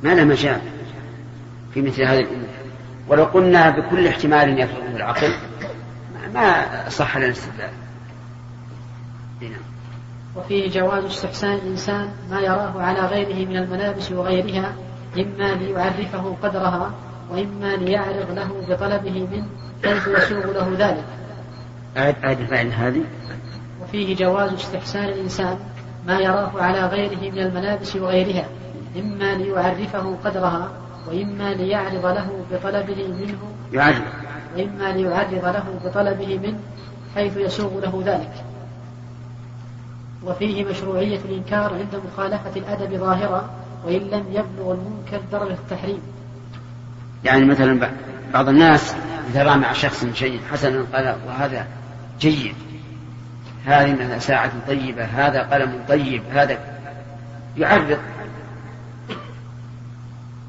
[0.03, 0.61] ما لها مجال
[1.75, 2.49] في مثل هذه الأمور.
[3.09, 5.33] ولو قلنا بكل احتمال يفرضه العقل
[6.35, 7.71] ما صح لنا الاستدلال.
[9.41, 9.61] نعم.
[10.37, 14.73] وفيه جواز استحسان الإنسان ما يراه على غيره من الملابس وغيرها
[15.19, 16.95] إما ليعرفه قدرها
[17.31, 19.47] وإما ليعرض له بطلبه منه
[19.83, 21.05] كيف يسوغ له ذلك.
[21.97, 23.03] أعد الفائدة هذه.
[23.83, 25.59] وفيه جواز استحسان الإنسان
[26.07, 28.47] ما يراه على غيره من الملابس وغيرها
[28.97, 30.71] إما ليعرفه قدرها
[31.09, 33.39] وإما ليعرض له بطلبه منه
[33.73, 34.03] يعرض
[34.57, 36.59] وإما ليعرض له بطلبه منه
[37.15, 38.46] حيث يسوغ له ذلك.
[40.27, 43.51] وفيه مشروعية الإنكار عند مخالفة الأدب ظاهرة
[43.85, 46.01] وإن لم يبلغ المنكر درجة التحريم.
[47.25, 47.91] يعني مثلا
[48.33, 48.95] بعض الناس
[49.31, 51.67] إذا رأى مع شخص شيء حسنا قال وهذا
[52.21, 52.55] جيد
[53.65, 56.59] هذه ساعة طيبة هذا قلم طيب هذا
[57.57, 57.99] يعرض.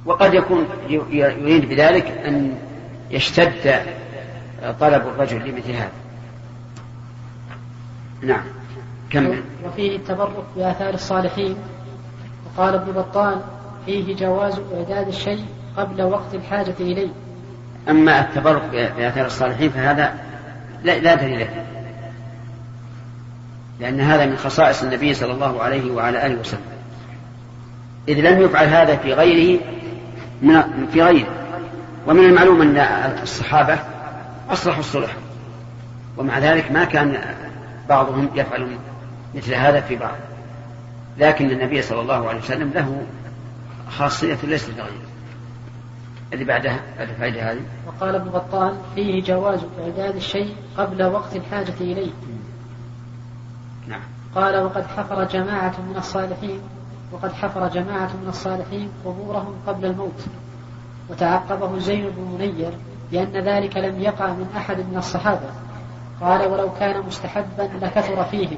[0.05, 0.67] وقد يكون
[1.09, 2.57] يريد بذلك أن
[3.11, 3.81] يشتد
[4.79, 5.91] طلب الرجل لمثل هذا.
[8.21, 8.56] نعم.
[9.09, 11.55] كمل وفيه التبرك بآثار الصالحين.
[12.45, 13.41] وقال ابن بطال
[13.85, 15.45] فيه جواز إعداد الشيء
[15.77, 17.09] قبل وقت الحاجة إليه.
[17.89, 20.13] أما التبرك بآثار الصالحين فهذا
[20.83, 21.65] لا, لا دليل له
[23.79, 26.61] لأن هذا من خصائص النبي صلى الله عليه وعلى آله وسلم.
[28.07, 29.59] إذ لم يفعل هذا في غيره
[30.41, 31.27] من في غيره.
[32.07, 32.77] ومن المعلوم أن
[33.23, 33.79] الصحابة
[34.49, 35.11] أصلحوا الصلح.
[36.17, 37.21] ومع ذلك ما كان
[37.89, 38.77] بعضهم يفعل
[39.35, 40.17] مثل هذا في بعض.
[41.17, 43.05] لكن النبي صلى الله عليه وسلم له
[43.89, 45.07] خاصية ليست لغيره
[46.33, 47.61] اللي بعدها بعد الفائدة هذه.
[47.87, 52.11] وقال ابن بطال فيه جواز إعداد الشيء قبل وقت الحاجة إليه.
[53.87, 54.01] نعم.
[54.35, 56.61] قال وقد حفر جماعة من الصالحين
[57.11, 60.25] وقد حفر جماعة من الصالحين قبورهم قبل الموت.
[61.09, 62.71] وتعقبه زين بن منير
[63.11, 65.49] لأن ذلك لم يقع من أحد من الصحابة.
[66.21, 68.57] قال ولو كان مستحبا لكثر فيهم.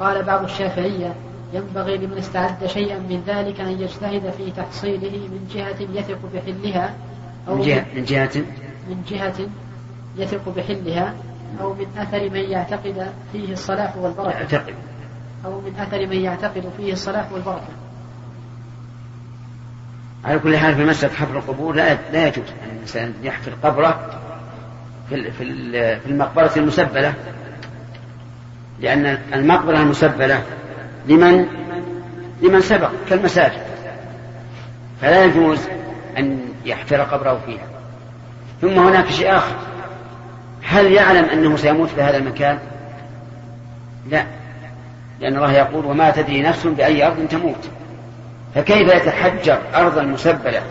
[0.00, 1.14] وقال بعض الشافعية
[1.52, 6.94] ينبغي لمن استعد شيئا من ذلك أن يجتهد في تحصيله من جهة يثق بحلها
[7.48, 8.30] أو من جهة من جهة؟
[8.88, 9.34] من جهة
[10.16, 11.14] يثق بحلها
[11.60, 14.30] أو من أثر من يعتقد فيه الصلاح والبركة.
[14.30, 14.74] يعتقد.
[15.44, 17.68] أو من أثر من يعتقد فيه الصلاح والبركة.
[20.24, 22.44] على كل حال في مسألة حفر القبور لا لا يجوز.
[22.64, 24.20] أن الإنسان يحفر قبره
[25.08, 27.14] في في المقبرة المسبلة.
[28.80, 30.42] لأن المقبرة المسبلة
[31.08, 31.46] لمن؟
[32.42, 33.62] لمن سبق كالمساجد.
[35.02, 35.58] فلا يجوز
[36.18, 37.66] أن يحفر قبره فيها.
[38.60, 39.56] ثم هناك شيء آخر.
[40.62, 42.58] هل يعلم أنه سيموت في هذا المكان؟
[44.10, 44.24] لا.
[45.20, 47.70] لأن الله يقول وما تدري نفس بأي أرض تموت.
[48.54, 50.62] فكيف يتحجر أرضا مسبلة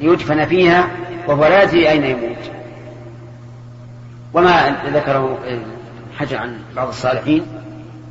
[0.00, 0.88] ليدفن فيها
[1.26, 2.50] وهو لا يدري أين يموت؟
[4.34, 5.38] وما ذكره
[6.18, 7.46] حجر عن بعض الصالحين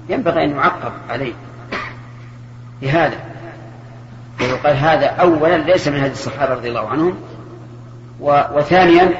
[0.09, 1.33] ينبغي أن يعقب عليه
[2.81, 3.17] لهذا.
[4.41, 7.15] ويقال هذا أولا ليس من هذه الصحابة رضي الله عنهم
[8.19, 9.11] وثانيا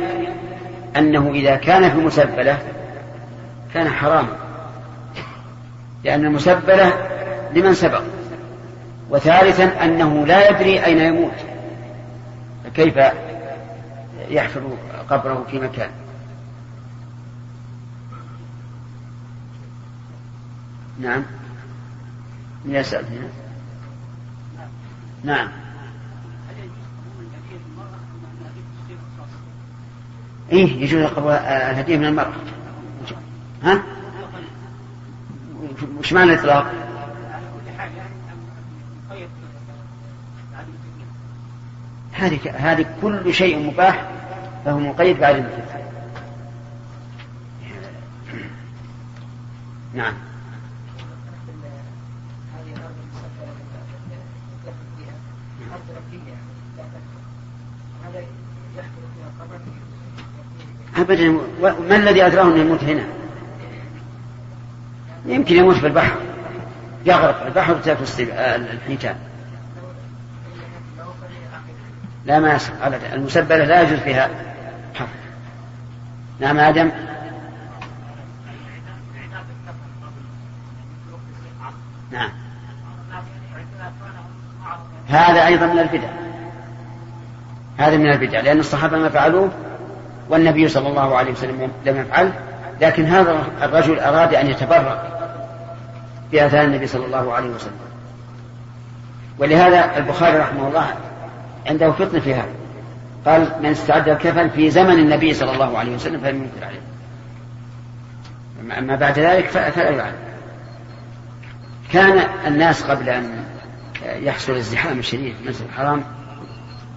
[0.98, 2.58] أنه إذا كان في مسبلة
[3.74, 4.36] كان حراما
[6.04, 6.94] لأن المسبلة
[7.54, 8.02] لمن سبق
[9.10, 11.34] وثالثا أنه لا يدري أين يموت
[12.66, 12.98] فكيف
[14.30, 14.62] يحفر
[15.10, 15.90] قبره في مكان.
[21.00, 21.24] نعم.
[22.66, 23.28] يسأل هنا
[25.24, 25.48] نعم.
[30.52, 32.34] إيه يجوز الهدية من المرأة.
[33.64, 33.84] ها؟
[36.00, 36.74] وش معنى الإطلاق؟
[42.14, 44.12] هذه هذه كل شيء مباح
[44.66, 45.84] فهو مقيد بعد الفتح
[49.94, 50.14] نعم.
[61.04, 63.04] أبدا ما الذي أدراه أنه يموت هنا؟
[65.26, 66.16] يمكن يموت في البحر.
[67.06, 68.06] يغرق البحر وتأكل
[68.74, 69.16] الحيتان.
[72.26, 73.14] لا ما أبدا.
[73.14, 74.30] المسبلة لا يجوز فيها
[74.96, 75.08] حفر.
[76.40, 76.92] نعم آدم؟
[82.12, 82.30] نعم.
[85.08, 86.10] هذا أيضا من البدع.
[87.78, 89.52] هذا من البدع لأن الصحابة ما فعلوه
[90.34, 92.32] والنبي صلى الله عليه وسلم لم يفعل
[92.82, 95.02] لكن هذا الرجل أراد أن يتبرك
[96.32, 97.74] بآثار النبي صلى الله عليه وسلم.
[99.40, 100.88] ولهذا البخاري رحمه الله
[101.68, 102.54] عنده فتنة في هذا.
[103.26, 106.82] قال من استعد الكفن في زمن النبي صلى الله عليه وسلم فلم ينكر عليه.
[108.80, 110.16] أما بعد ذلك فلا يعلم.
[111.94, 113.44] كان الناس قبل أن
[114.06, 116.04] يحصل الزحام الشديد في المسجد الحرام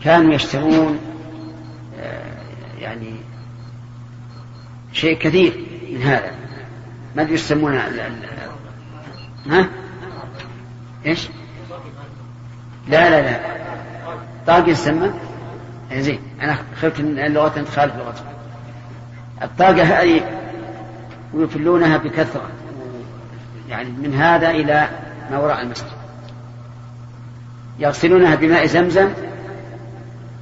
[0.04, 0.98] كانوا يشترون
[2.00, 2.35] آه،
[2.78, 3.16] يعني
[4.92, 6.30] شيء كثير من هذا.
[7.16, 7.84] ما أدري يسمونه
[9.46, 9.68] ها؟
[11.06, 11.28] إيش؟
[12.88, 13.40] لا لا لا.
[14.46, 15.10] طاقة يسمى؟
[15.90, 16.20] إيه، زين.
[16.42, 18.24] أنا خفت إن اللغة تخالف لغتكم
[19.42, 20.20] الطاقة هذه
[21.34, 22.50] ويفلونها بكثرة.
[23.68, 24.88] يعني من هذا إلى
[25.30, 25.86] ما وراء المسجد.
[27.78, 29.08] يغسلونها بماء زمزم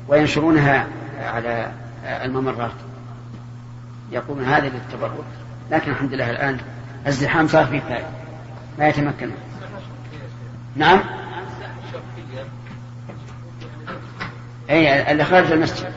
[0.08, 0.86] وينشرونها
[1.22, 1.72] على
[2.04, 2.72] الممرات.
[4.12, 5.24] يقولون هذا للتبرك.
[5.70, 6.58] لكن الحمد لله الآن
[7.06, 8.08] الزحام صار فيه فائدة.
[8.78, 9.30] ما يتمكن.
[10.76, 11.00] نعم؟
[14.70, 15.92] اي اللي خارج المسجد.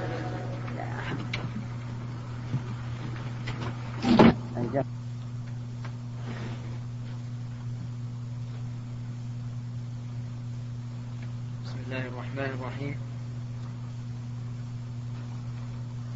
[11.66, 13.07] بسم الله الرحمن الرحيم.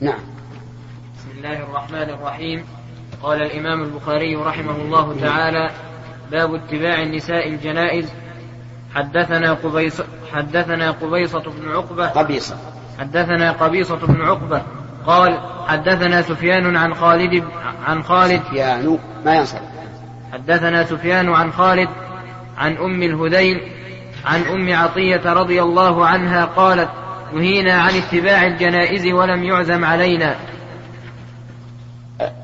[0.02, 0.20] نعم.
[1.16, 2.66] بسم الله الرحمن الرحيم.
[3.24, 5.70] قال الإمام البخاري رحمه الله تعالى
[6.32, 8.14] باب اتباع النساء الجنائز.
[8.96, 10.02] حدثنا قبيص
[10.34, 12.08] حدثنا قبيصة بن عقبة.
[12.08, 12.56] قبيصة.
[13.00, 14.62] حدثنا قبيصة بن عقبة.
[15.06, 17.44] قال حدثنا سفيان عن خالد
[17.86, 18.42] عن خالد.
[18.44, 19.62] سفيان ما ينصرف.
[20.34, 21.90] حدثنا سفيان عن خالد
[22.58, 23.72] عن أم الهذيل
[24.26, 26.90] عن أم عطية رضي الله عنها قالت
[27.34, 30.36] نهينا عن اتباع الجنائز ولم يعزم علينا.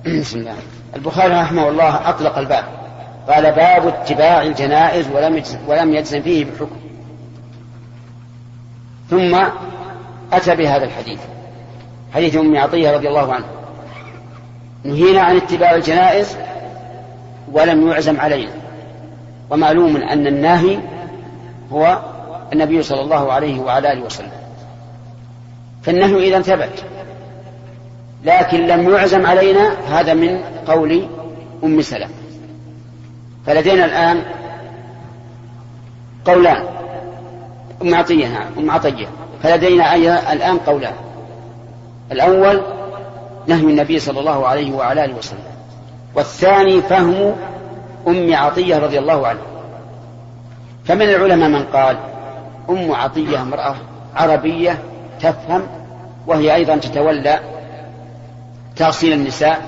[0.06, 0.56] بسم الله.
[0.96, 2.64] البخاري رحمه الله أطلق الباب.
[3.30, 6.78] قال باب اتباع الجنائز ولم ولم يجزم فيه بحكم.
[9.10, 9.36] ثم
[10.34, 11.20] أتى بهذا الحديث.
[12.14, 13.50] حديث أم عطية رضي الله عنها.
[14.84, 16.38] نهينا عن اتباع الجنائز
[17.52, 18.52] ولم يعزم علينا.
[19.50, 20.80] ومعلوم أن الناهي
[21.72, 22.00] هو
[22.54, 24.32] النبي صلى الله عليه وعلى آله وسلم.
[25.88, 26.84] فالنهي إذا ثبت.
[28.24, 31.08] لكن لم يعزم علينا هذا من قول
[31.64, 32.10] أم سلمة.
[33.46, 34.24] فلدينا الآن
[36.26, 36.64] قولان.
[37.82, 39.08] أم عطية نعم أم عطية.
[39.44, 39.96] فلدينا
[40.34, 40.94] الآن قولان.
[42.12, 42.62] الأول
[43.48, 45.40] نهي النبي صلى الله عليه وعلى آله وسلم.
[46.16, 47.36] والثاني فهم
[48.08, 49.48] أم عطية رضي الله عنها.
[50.86, 51.98] فمن العلماء من قال
[52.70, 53.76] أم عطية امرأة
[54.16, 54.80] عربية
[55.22, 55.62] تفهم
[56.28, 57.40] وهي أيضا تتولى
[58.76, 59.62] تغسيل النساء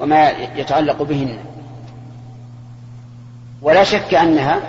[0.00, 1.38] وما يتعلق بهن.
[3.62, 4.60] ولا شك أنها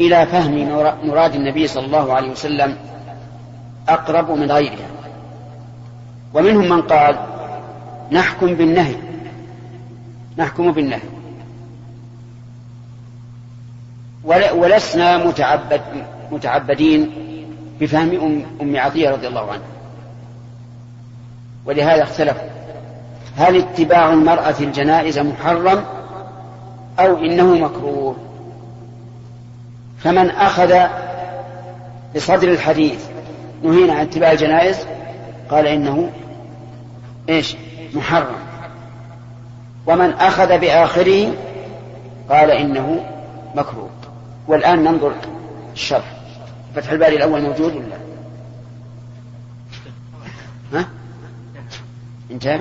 [0.00, 0.68] إلى فهم
[1.04, 2.76] مراد النبي صلى الله عليه وسلم
[3.88, 4.88] أقرب من غيرها.
[6.34, 7.16] ومنهم من قال
[8.12, 8.96] نحكم بالنهي
[10.38, 11.00] نحكم بالنهي.
[14.54, 15.80] ولسنا متعبد
[16.32, 17.10] متعبدين
[17.80, 19.66] بفهم أم, عطية رضي الله عنها.
[21.66, 22.48] ولهذا اختلفوا.
[23.36, 25.84] هل اتباع المرأة الجنائز محرم
[26.98, 28.16] أو إنه مكروه؟
[29.98, 30.74] فمن أخذ
[32.16, 33.04] بصدر الحديث
[33.62, 34.86] نهينا عن اتباع الجنائز
[35.50, 36.10] قال إنه
[37.28, 37.56] إيش؟
[37.94, 38.36] محرم.
[39.86, 41.32] ومن أخذ بآخره
[42.30, 43.04] قال إنه
[43.54, 43.90] مكروه.
[44.48, 45.12] والآن ننظر
[45.72, 46.19] الشرح.
[46.74, 47.98] فتح الباري الأول موجود ولا؟
[50.72, 50.88] ها؟
[52.30, 52.60] انتهى؟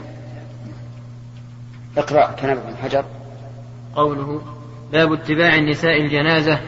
[1.97, 3.05] اقرأ كلام ابن حجر.
[3.95, 4.41] قوله
[4.91, 6.59] باب اتباع النساء الجنازة.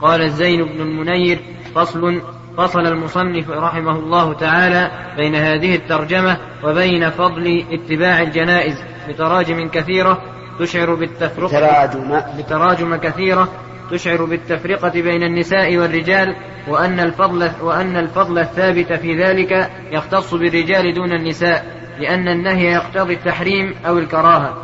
[0.00, 1.40] قال الزين بن المنير
[1.74, 2.22] فصل
[2.56, 10.22] فصل المصنف رحمه الله تعالى بين هذه الترجمة وبين فضل اتباع الجنائز بتراجم كثيرة
[10.60, 12.20] تشعر بالتفرقة تراجم.
[12.38, 13.48] بتراجم كثيرة
[13.90, 16.36] تشعر بالتفرقة بين النساء والرجال
[16.68, 21.64] وأن الفضل وأن الفضل الثابت في ذلك يختص بالرجال دون النساء
[21.98, 24.54] لأن النهي يقتضي التحريم أو الكراهة.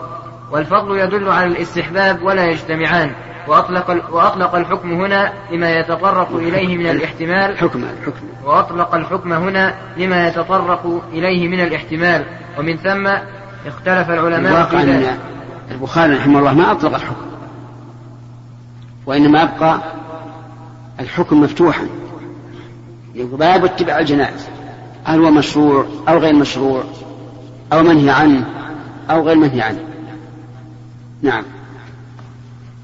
[0.51, 3.11] والفضل يدل على الاستحباب ولا يجتمعان.
[3.49, 7.59] وأطلق, وأطلق الحكم هنا لما يتطرق إليه من الاحتمال.
[7.59, 8.27] حكم الحكم.
[8.45, 12.25] وأطلق الحكم هنا لما يتطرق إليه من الاحتمال.
[12.59, 13.07] ومن ثم
[13.67, 15.19] اختلف العلماء في ذلك.
[15.71, 17.30] البخاري رحمه الله ما أطلق الحكم.
[19.11, 19.81] وإنما يبقى
[21.01, 21.87] الحكم مفتوحا.
[23.14, 24.49] باب اتباع الجنائز.
[25.05, 26.85] هل هو مشروع أو غير مشروع؟
[27.73, 28.46] أو منهي عنه
[29.11, 29.85] أو غير منهي عنه.
[31.23, 31.44] نعم.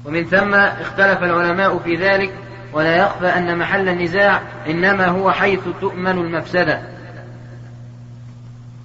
[0.05, 2.33] ومن ثم اختلف العلماء في ذلك
[2.73, 6.81] ولا يخفى أن محل النزاع إنما هو حيث تؤمن المفسدة.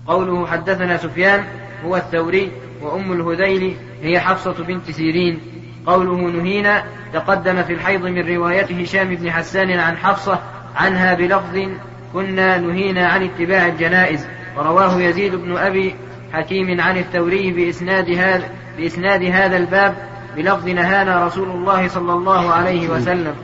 [0.07, 1.45] قوله حدثنا سفيان
[1.85, 2.53] هو الثوري
[2.83, 5.41] وأم الهذيل هي حفصة بنت سيرين.
[5.87, 10.39] قوله نهينا تقدم في الحيض من رواية هشام بن حسان عن حفصة
[10.77, 11.59] عنها بلفظ
[12.13, 15.95] كنا نهينا عن اتباع الجنائز ورواه يزيد بن أبي
[16.33, 19.95] حكيم عن الثوري بإسناد هذا بإسناد هذا الباب
[20.37, 23.35] بلفظ نهانا رسول الله صلى الله عليه وسلم.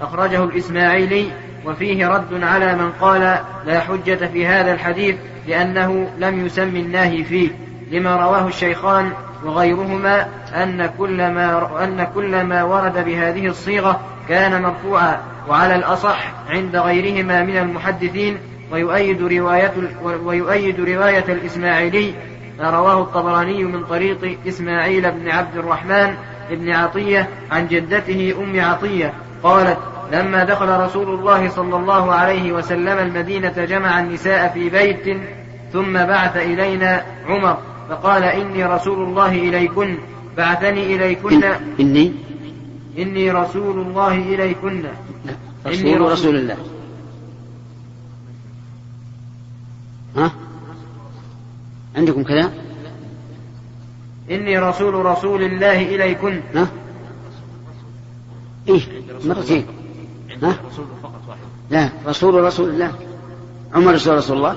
[0.00, 1.26] أخرجه الإسماعيلي
[1.66, 5.16] وفيه رد على من قال لا حجة في هذا الحديث
[5.48, 7.48] لأنه لم يسم الناهي فيه
[7.90, 9.12] لما رواه الشيخان
[9.44, 16.76] وغيرهما أن كل ما أن كل ما ورد بهذه الصيغة كان مرفوعا وعلى الأصح عند
[16.76, 18.38] غيرهما من المحدثين
[18.72, 19.72] ويؤيد رواية
[20.02, 22.14] ويؤيد رواية الإسماعيلي
[22.58, 26.14] ما رواه الطبراني من طريق إسماعيل بن عبد الرحمن
[26.50, 29.78] بن عطية عن جدته أم عطية قالت
[30.12, 35.18] لما دخل رسول الله صلى الله عليه وسلم المدينة جمع النساء في بيت
[35.72, 37.56] ثم بعث إلينا عمر
[37.88, 39.98] فقال إني رسول الله إليكن
[40.36, 41.44] بعثني إليكن.
[41.80, 42.12] إني؟
[42.98, 44.84] إني رسول الله إليكن.
[45.66, 46.56] رسول إني رسول, رسول الله.
[50.16, 50.32] ها؟
[51.96, 52.52] عندكم كذا
[54.30, 56.40] إني رسول رسول الله إليكن.
[56.54, 56.68] ها؟
[58.68, 58.80] إيه
[59.24, 59.66] مرتين
[60.42, 61.40] ها؟ رسول فقط واحد.
[61.70, 62.92] لا رسول رسول الله.
[63.74, 64.56] عمر رسول رسول الله؟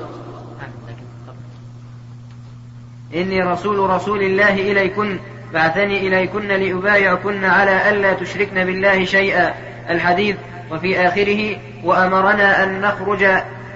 [3.16, 5.20] إني رسول رسول الله إليكن
[5.54, 9.54] بعثني إليكن لأبايعكن على ألا تشركن بالله شيئا.
[9.90, 10.36] الحديث
[10.72, 13.24] وفي آخره وأمرنا أن نخرج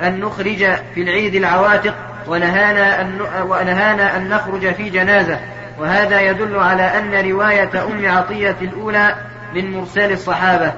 [0.01, 0.65] أن نخرج
[0.95, 1.95] في العيد العواتق
[2.27, 5.39] ونهانا أن ونهانا أن نخرج في جنازة.
[5.79, 9.15] وهذا يدل على أن رواية أم عطية الأولى
[9.55, 10.73] من مرسال الصحابة.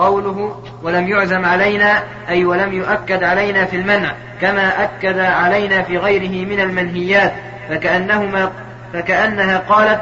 [0.00, 6.46] قوله ولم يعزم علينا أي ولم يؤكد علينا في المنع كما أكد علينا في غيره
[6.46, 7.32] من المنهيات
[7.68, 8.52] فكأنهما
[8.92, 10.00] فكأنها قالت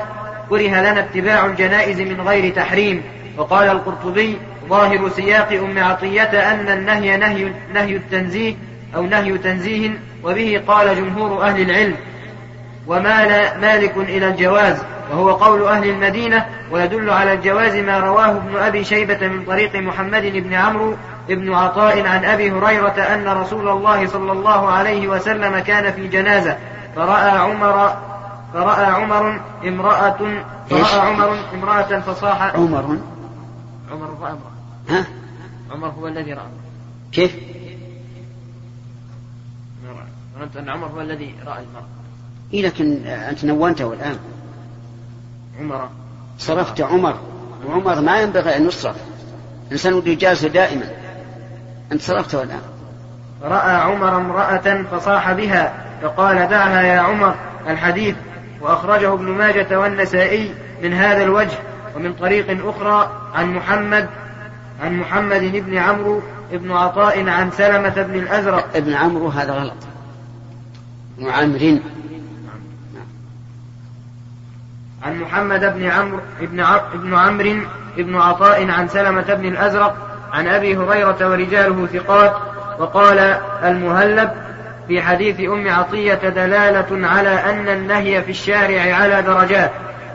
[0.48, 3.02] كره لنا اتباع الجنائز من غير تحريم.
[3.38, 4.38] وقال القرطبي
[4.68, 8.54] ظاهر سياق أم عطية أن النهي نهي, نهي التنزيه
[8.94, 9.90] أو نهي تنزيه
[10.24, 11.94] وبه قال جمهور أهل العلم
[12.86, 14.76] ومال مالك إلى الجواز.
[15.10, 20.22] وهو قول أهل المدينة ويدل على الجواز ما رواه ابن أبي شيبة من طريق محمد
[20.22, 20.96] بن عمرو
[21.28, 26.56] بن عطاء عن أبي هريرة أن رسول الله صلى الله عليه وسلم كان في جنازة
[26.96, 27.96] فرأى عمر
[28.52, 32.98] فرأى عمر امرأة فرأى عمر امرأة فصاح عمر.
[33.92, 34.38] عمر رأى امرأة.
[34.88, 35.04] ها؟
[35.72, 36.46] عمر هو الذي رأى.
[37.12, 37.36] كيف؟
[40.38, 41.88] ظننت أن عمر هو الذي رأى المرأة.
[42.52, 44.18] إيه لكن أنت نونته الآن.
[45.60, 45.88] عمر.
[46.38, 47.14] صرفت عمر.
[47.66, 48.96] وعمر ما ينبغي أن يصرف.
[49.66, 50.84] الإنسان يجازه دائما.
[51.92, 52.60] أنت صرفته الآن.
[53.42, 57.34] رأى عمر امرأة فصاح بها فقال دعها يا عمر
[57.68, 58.16] الحديث.
[58.60, 61.58] وأخرجه ابن ماجة والنسائي من هذا الوجه
[61.96, 64.08] ومن طريق أخرى عن محمد
[64.82, 68.76] عن محمد بن عمرو بن عطاء عن سلمة بن الأزرق.
[68.76, 69.76] ابن عمرو هذا غلط.
[71.18, 71.78] ابن عمرو.
[75.02, 76.60] عن محمد بن عمرو بن
[76.94, 77.60] ابن عمرو
[77.96, 79.96] بن عطاء عن سلمة بن الأزرق
[80.32, 82.32] عن أبي هريرة ورجاله ثقات
[82.78, 83.18] وقال
[83.64, 84.30] المهلب
[84.88, 89.70] في حديث أم عطية دلالة على أن النهي في الشارع على درجات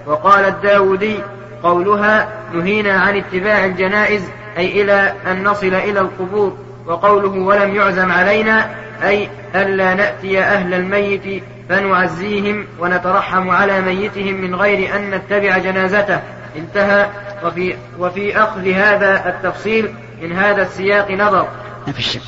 [0.06, 1.20] وقال الداودي
[1.64, 8.70] قولها نهينا عن اتباع الجنائز أي إلى أن نصل إلى القبور وقوله ولم يعزم علينا
[9.04, 16.20] أي ألا نأتي أهل الميت فنعزيهم ونترحم على ميتهم من غير أن نتبع جنازته.
[16.58, 17.10] انتهى.
[17.44, 21.48] وفي, وفي أخذ هذا التفصيل من هذا السياق نظر.
[21.88, 22.22] ما في شك.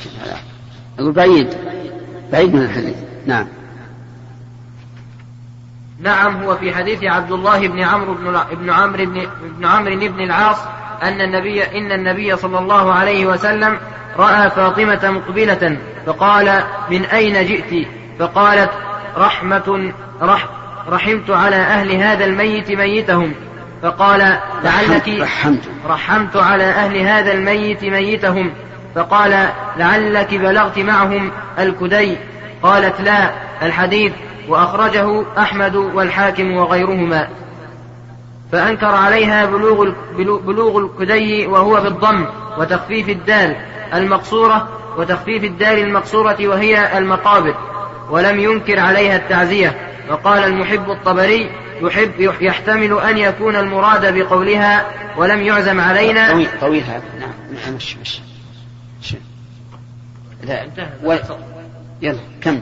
[1.00, 1.48] أقول بعيد.
[2.32, 2.96] بعيد من الحديث.
[3.26, 3.48] نعم.
[6.00, 10.22] نعم هو في حديث عبد الله بن عمرو بن بن عمرو بن بن عمرو بن
[10.24, 10.58] العاص
[11.04, 13.78] أن النبي إن النبي صلى الله عليه وسلم
[14.18, 17.88] رأى فاطمة مقبلة فقال من أين جئت؟
[18.20, 18.70] فقالت
[19.18, 20.48] رحمة رح
[20.90, 23.34] رحمت على أهل هذا الميت ميتهم.
[23.82, 26.36] فقال لعلك رحمت رحمت.
[26.36, 28.52] على أهل هذا الميت ميتهم.
[28.96, 32.18] فقال لعلك بلغت معهم الكدي.
[32.64, 33.32] قالت لا
[33.62, 34.14] الحديث.
[34.48, 37.28] وأخرجه أحمد والحاكم وغيرهما.
[38.52, 42.26] فأنكر عليها بلوغ بلوغ الكدي وهو بالضم
[42.58, 43.56] وتخفيف الدال
[43.94, 47.56] المقصورة وتخفيف الدال المقصورة وهي المقابر
[48.10, 49.92] ولم ينكر عليها التعزية.
[50.10, 51.50] وقال المحب الطبري
[51.82, 54.86] يحب يحتمل أن يكون المراد بقولها
[55.18, 56.32] ولم يعزم علينا.
[56.32, 57.04] طويل طويل هذا.
[57.20, 58.20] نعم مش مش
[60.44, 60.66] لا
[61.04, 61.16] و...
[62.02, 62.62] يلا كم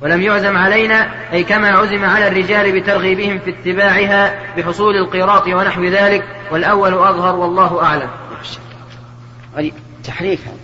[0.00, 6.24] ولم يعزم علينا أي كما عزم على الرجال بترغيبهم في اتباعها بحصول القيراط ونحو ذلك
[6.50, 8.10] والأول أظهر والله أعلم.
[10.04, 10.56] تحريف هذا.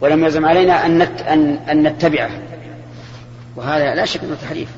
[0.00, 1.20] ولم يعزم علينا أن, نت...
[1.20, 1.58] أن...
[1.70, 2.30] أن نتبعه.
[3.56, 4.68] وهذا لا شك أنه تحريف.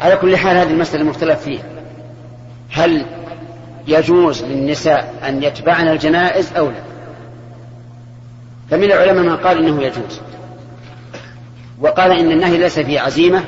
[0.00, 1.62] على كل حال هذه المسألة المختلف فيها.
[2.70, 3.06] هل
[3.86, 6.82] يجوز للنساء أن يتبعن الجنائز أو لا؟
[8.70, 10.20] فمن العلماء من قال إنه يجوز.
[11.80, 13.44] وقال إن النهي ليس فيه عزيمة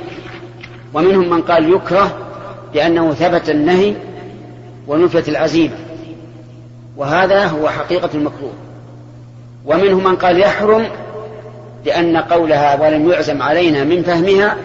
[0.94, 2.18] ومنهم من قال يكره
[2.74, 3.94] لأنه ثبت النهي
[4.86, 5.74] ونفت العزيمة.
[6.96, 8.52] وهذا هو حقيقة المكروه.
[9.66, 10.86] ومنهم من قال يحرم
[11.84, 14.56] لأن قولها ولم يعزم علينا من فهمها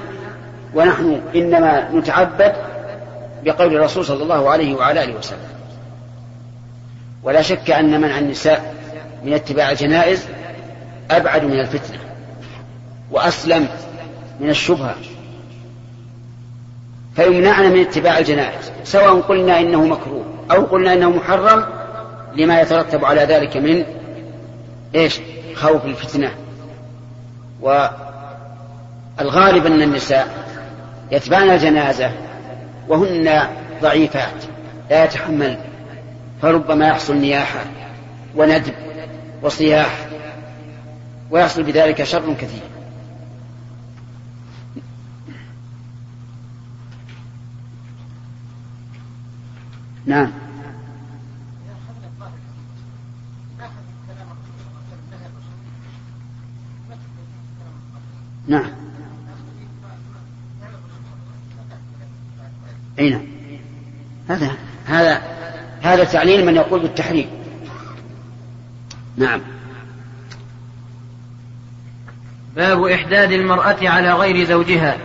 [0.76, 2.54] ونحن إنما نتعبد
[3.44, 5.40] بقول الرسول صلى الله عليه وعلى آله وسلم.
[7.24, 8.76] ولا شك أن منع النساء
[9.24, 10.26] من اتباع الجنائز
[11.12, 12.05] أبعد من الفتنة.
[13.12, 13.68] وأسلم
[14.40, 14.96] من الشبهة.
[17.16, 21.66] فيمنعنا من اتباع الجنائز سواء قلنا إنه مكروه أو قلنا إنه محرم
[22.36, 23.86] لما يترتب على ذلك من
[24.96, 25.20] إيش؟
[25.56, 26.32] خوف الفتنة.
[27.62, 30.28] والغالب أن النساء
[31.12, 32.12] يتبعن الجنازة
[32.88, 33.48] وهن
[33.82, 34.44] ضعيفات
[34.90, 35.58] لا يتحمل
[36.42, 37.60] فربما يحصل نياحة
[38.36, 38.74] وندب
[39.42, 40.08] وصياح
[41.32, 42.75] ويحصل بذلك شر كثير.
[50.06, 50.32] نعم.
[58.48, 58.70] نعم.
[63.00, 63.26] أي نعم.
[64.30, 64.52] هذا
[64.86, 65.22] هذا
[65.82, 67.30] هذا تعليل من يقول بالتحريم.
[69.18, 69.42] نعم.
[72.56, 74.98] باب إحداد المرأة على غير زوجها.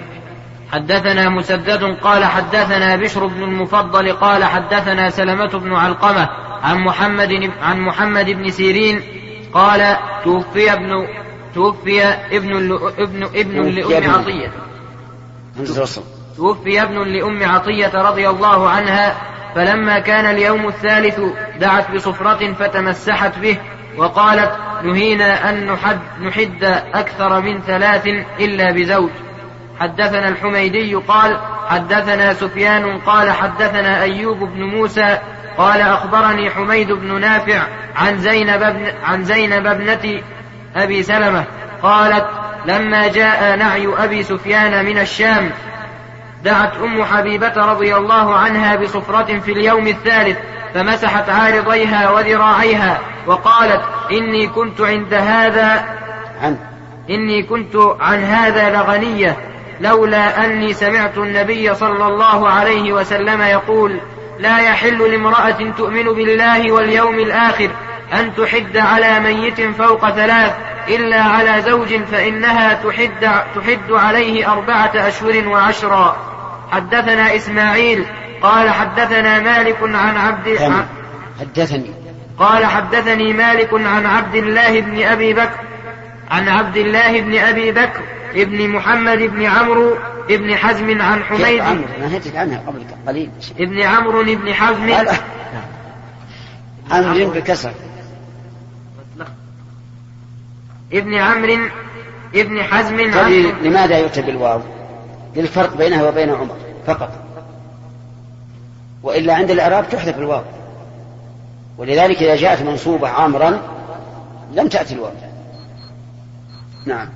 [0.73, 6.29] حدثنا مسدد قال حدثنا بشر بن المفضل قال حدثنا سلمة بن علقمة
[6.63, 9.03] عن محمد عن محمد بن سيرين
[9.55, 11.07] قال توفي ابن
[11.55, 14.53] توفي ابن ابن ابن لأم عطية.
[16.37, 19.15] توفي ابن لأم عطية رضي الله عنها
[19.55, 21.21] فلما كان اليوم الثالث
[21.61, 23.59] دعت بصفرة فتمسحت به
[23.97, 24.53] وقالت
[24.85, 26.65] نهينا أن نحد, نحد
[26.95, 28.07] أكثر من ثلاث
[28.41, 29.11] إلا بزوج.
[29.81, 35.19] حدثنا الحميدي قال حدثنا سفيان قال حدثنا أيوب بن موسى
[35.59, 37.63] قال أخبرني حميد بن نافع
[37.97, 40.23] عن زينب بن عن زينب ابنة
[40.77, 41.45] أبي سلمة
[41.83, 42.27] قالت
[42.67, 45.51] لما جاء نعي أبي سفيان من الشام
[46.45, 50.39] دعت أم حبيبة رضي الله عنها بصفرة في اليوم الثالث
[50.75, 55.85] فمسحت عارضيها وذراعيها وقالت إني كنت عند هذا
[56.43, 56.57] عن
[57.11, 59.37] إني كنت عن هذا لغنية
[59.81, 64.01] لولا أني سمعت النبي صلى الله عليه وسلم يقول
[64.39, 67.71] لا يحل لامرأة تؤمن بالله واليوم الآخر
[68.13, 70.53] أن تحد على ميت فوق ثلاث
[70.89, 76.17] إلا على زوج فإنها تحد, تحد عليه أربعة أشهر وعشرا.
[76.71, 78.05] حدثنا إسماعيل
[78.43, 80.59] قال حدثنا مالك عن عبد
[81.41, 81.91] حدثني.
[82.39, 85.61] قال حدثني مالك عن عبد الله بن أبي بكر
[86.31, 88.01] عن عبد الله بن أبي بكر
[88.35, 89.99] ابن محمد بن عمرو
[90.31, 91.61] ابن حزم عن حميد.
[91.61, 93.31] عمرو؟ نهيتك عنها قبل قليل.
[93.59, 95.15] ابن عمرو بن حزم.
[96.91, 97.73] عمرو بكسر
[100.93, 101.59] ابن عمرو
[102.35, 104.61] ابن حزم طيب لماذا يؤتى بالواو؟
[105.37, 106.57] للفرق بينها وبين عمر
[106.87, 107.13] فقط.
[109.03, 110.43] وإلا عند الإعراب تحذف الواو.
[111.79, 113.61] ولذلك إذا جاءت منصوبة عامرا
[114.53, 115.13] لم تأتي الواو.
[116.87, 117.09] نعم.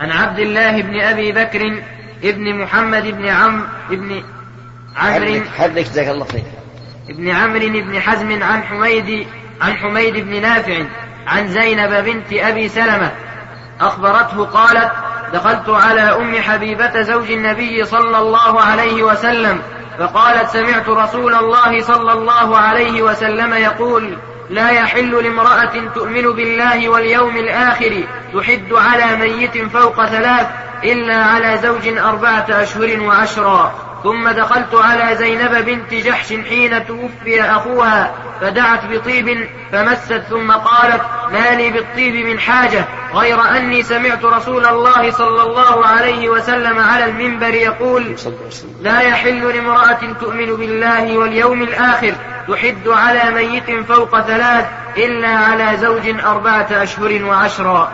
[0.00, 1.82] عن عبد الله بن أبي بكر
[2.24, 4.22] ابن محمد بن عم ابن
[4.96, 6.42] عمرو حرك جزاك الله خير.
[7.10, 9.26] ابن عمرو بن حزم عن حميد
[9.60, 10.84] عن حميد بن نافع
[11.26, 13.10] عن زينب بنت أبي سلمة
[13.80, 14.92] أخبرته قالت
[15.32, 19.60] دخلت على أم حبيبة زوج النبي صلى الله عليه وسلم
[19.98, 24.16] فقالت سمعت رسول الله صلى الله عليه وسلم يقول
[24.50, 30.46] لا يحل لامرأة تؤمن بالله واليوم الآخر تحد على ميت فوق ثلاث
[30.84, 33.88] إلا على زوج أربعة أشهر وعشرا.
[34.02, 41.54] ثم دخلت على زينب بنت جحش حين توفي أخوها فدعت بطيب فمست ثم قالت ما
[41.54, 42.84] لي بالطيب من حاجة
[43.14, 48.16] غير أني سمعت رسول الله صلى الله عليه وسلم على المنبر يقول
[48.82, 52.14] لا يحل لامرأة تؤمن بالله واليوم الآخر
[52.48, 57.92] تحد على ميت فوق ثلاث إلا على زوج أربعة أشهر وعشرا.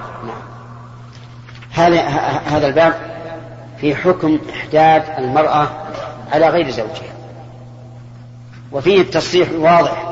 [1.72, 2.00] هذا
[2.46, 2.94] هذا الباب
[3.80, 5.68] في حكم إحداد المرأة
[6.32, 7.14] على غير زوجها.
[8.72, 10.04] وفيه التصريح الواضح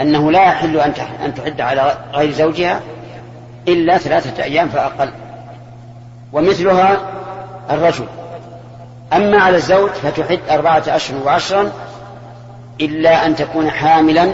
[0.00, 0.76] أنه لا يحل
[1.24, 2.80] أن تحد على غير زوجها
[3.68, 5.10] إلا ثلاثة أيام فأقل.
[6.32, 6.96] ومثلها
[7.70, 8.06] الرجل.
[9.12, 11.72] أما على الزوج فتحد أربعة أشهر وعشرا
[12.80, 14.32] إلا أن تكون حاملا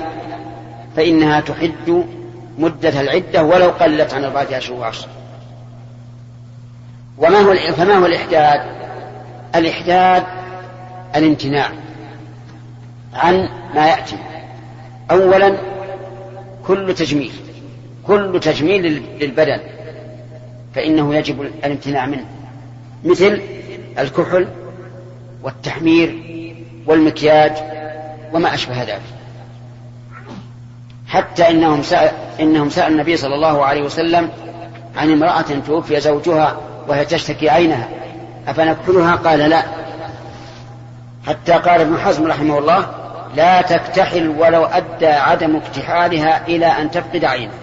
[0.96, 2.04] فإنها تحد
[2.58, 5.10] مدة العدة ولو قلت عن أربعة أشهر وعشرة
[7.18, 8.60] وما هو فما هو الإحداد؟
[9.54, 10.24] الإحداد
[11.16, 11.68] الامتناع
[13.14, 14.16] عن ما يأتي.
[15.10, 15.56] أولا
[16.66, 17.32] كل تجميل
[18.06, 19.60] كل تجميل للبدن
[20.74, 22.26] فإنه يجب الامتناع منه.
[23.04, 23.42] مثل
[23.98, 24.48] الكحل
[25.42, 26.22] والتحمير
[26.86, 27.52] والمكياج
[28.34, 29.02] وما أشبه ذلك.
[31.08, 34.30] حتى إنهم سأل إنهم سأل النبي صلى الله عليه وسلم
[34.96, 36.56] عن امرأة توفي زوجها
[36.88, 37.88] وهي تشتكي عينها
[38.48, 39.62] أفنكحلها قال لا.
[41.26, 42.86] حتى قال ابن حزم رحمه الله
[43.36, 47.54] لا تكتحل ولو أدى عدم اكتحالها إلى أن تفقد عينها.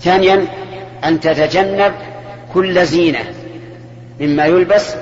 [0.00, 0.46] ثانيا
[1.04, 1.92] أن تتجنب
[2.54, 3.24] كل زينة
[4.20, 4.94] مما يلبس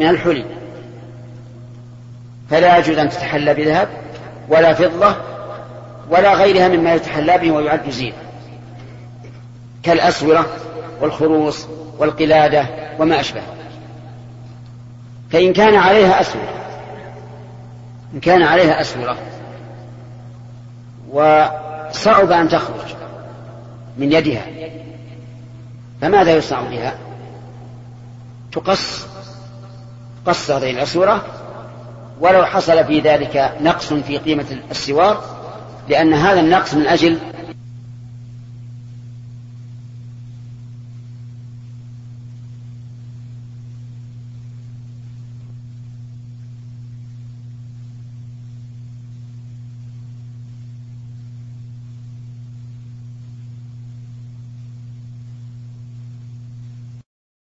[0.00, 0.59] من الحلي.
[2.50, 3.88] فلا يجوز أن تتحلى بذهب
[4.48, 5.16] ولا فضة
[6.10, 8.16] ولا غيرها مما يتحلى به ويعد زينة.
[9.82, 10.46] كالأسورة
[11.00, 11.66] والخروص
[11.98, 12.66] والقلادة
[12.98, 13.42] وما أشبه.
[15.30, 16.54] فإن كان عليها أسورة
[18.14, 19.16] إن كان عليها أسورة
[21.10, 22.94] وصعب أن تخرج
[23.98, 24.46] من يدها
[26.00, 26.94] فماذا يصنع بها؟
[28.52, 29.06] تقص
[30.26, 31.24] قص هذه الأسورة
[32.20, 35.24] ولو حصل في ذلك نقص في قيمة السوار
[35.88, 37.18] لأن هذا النقص من أجل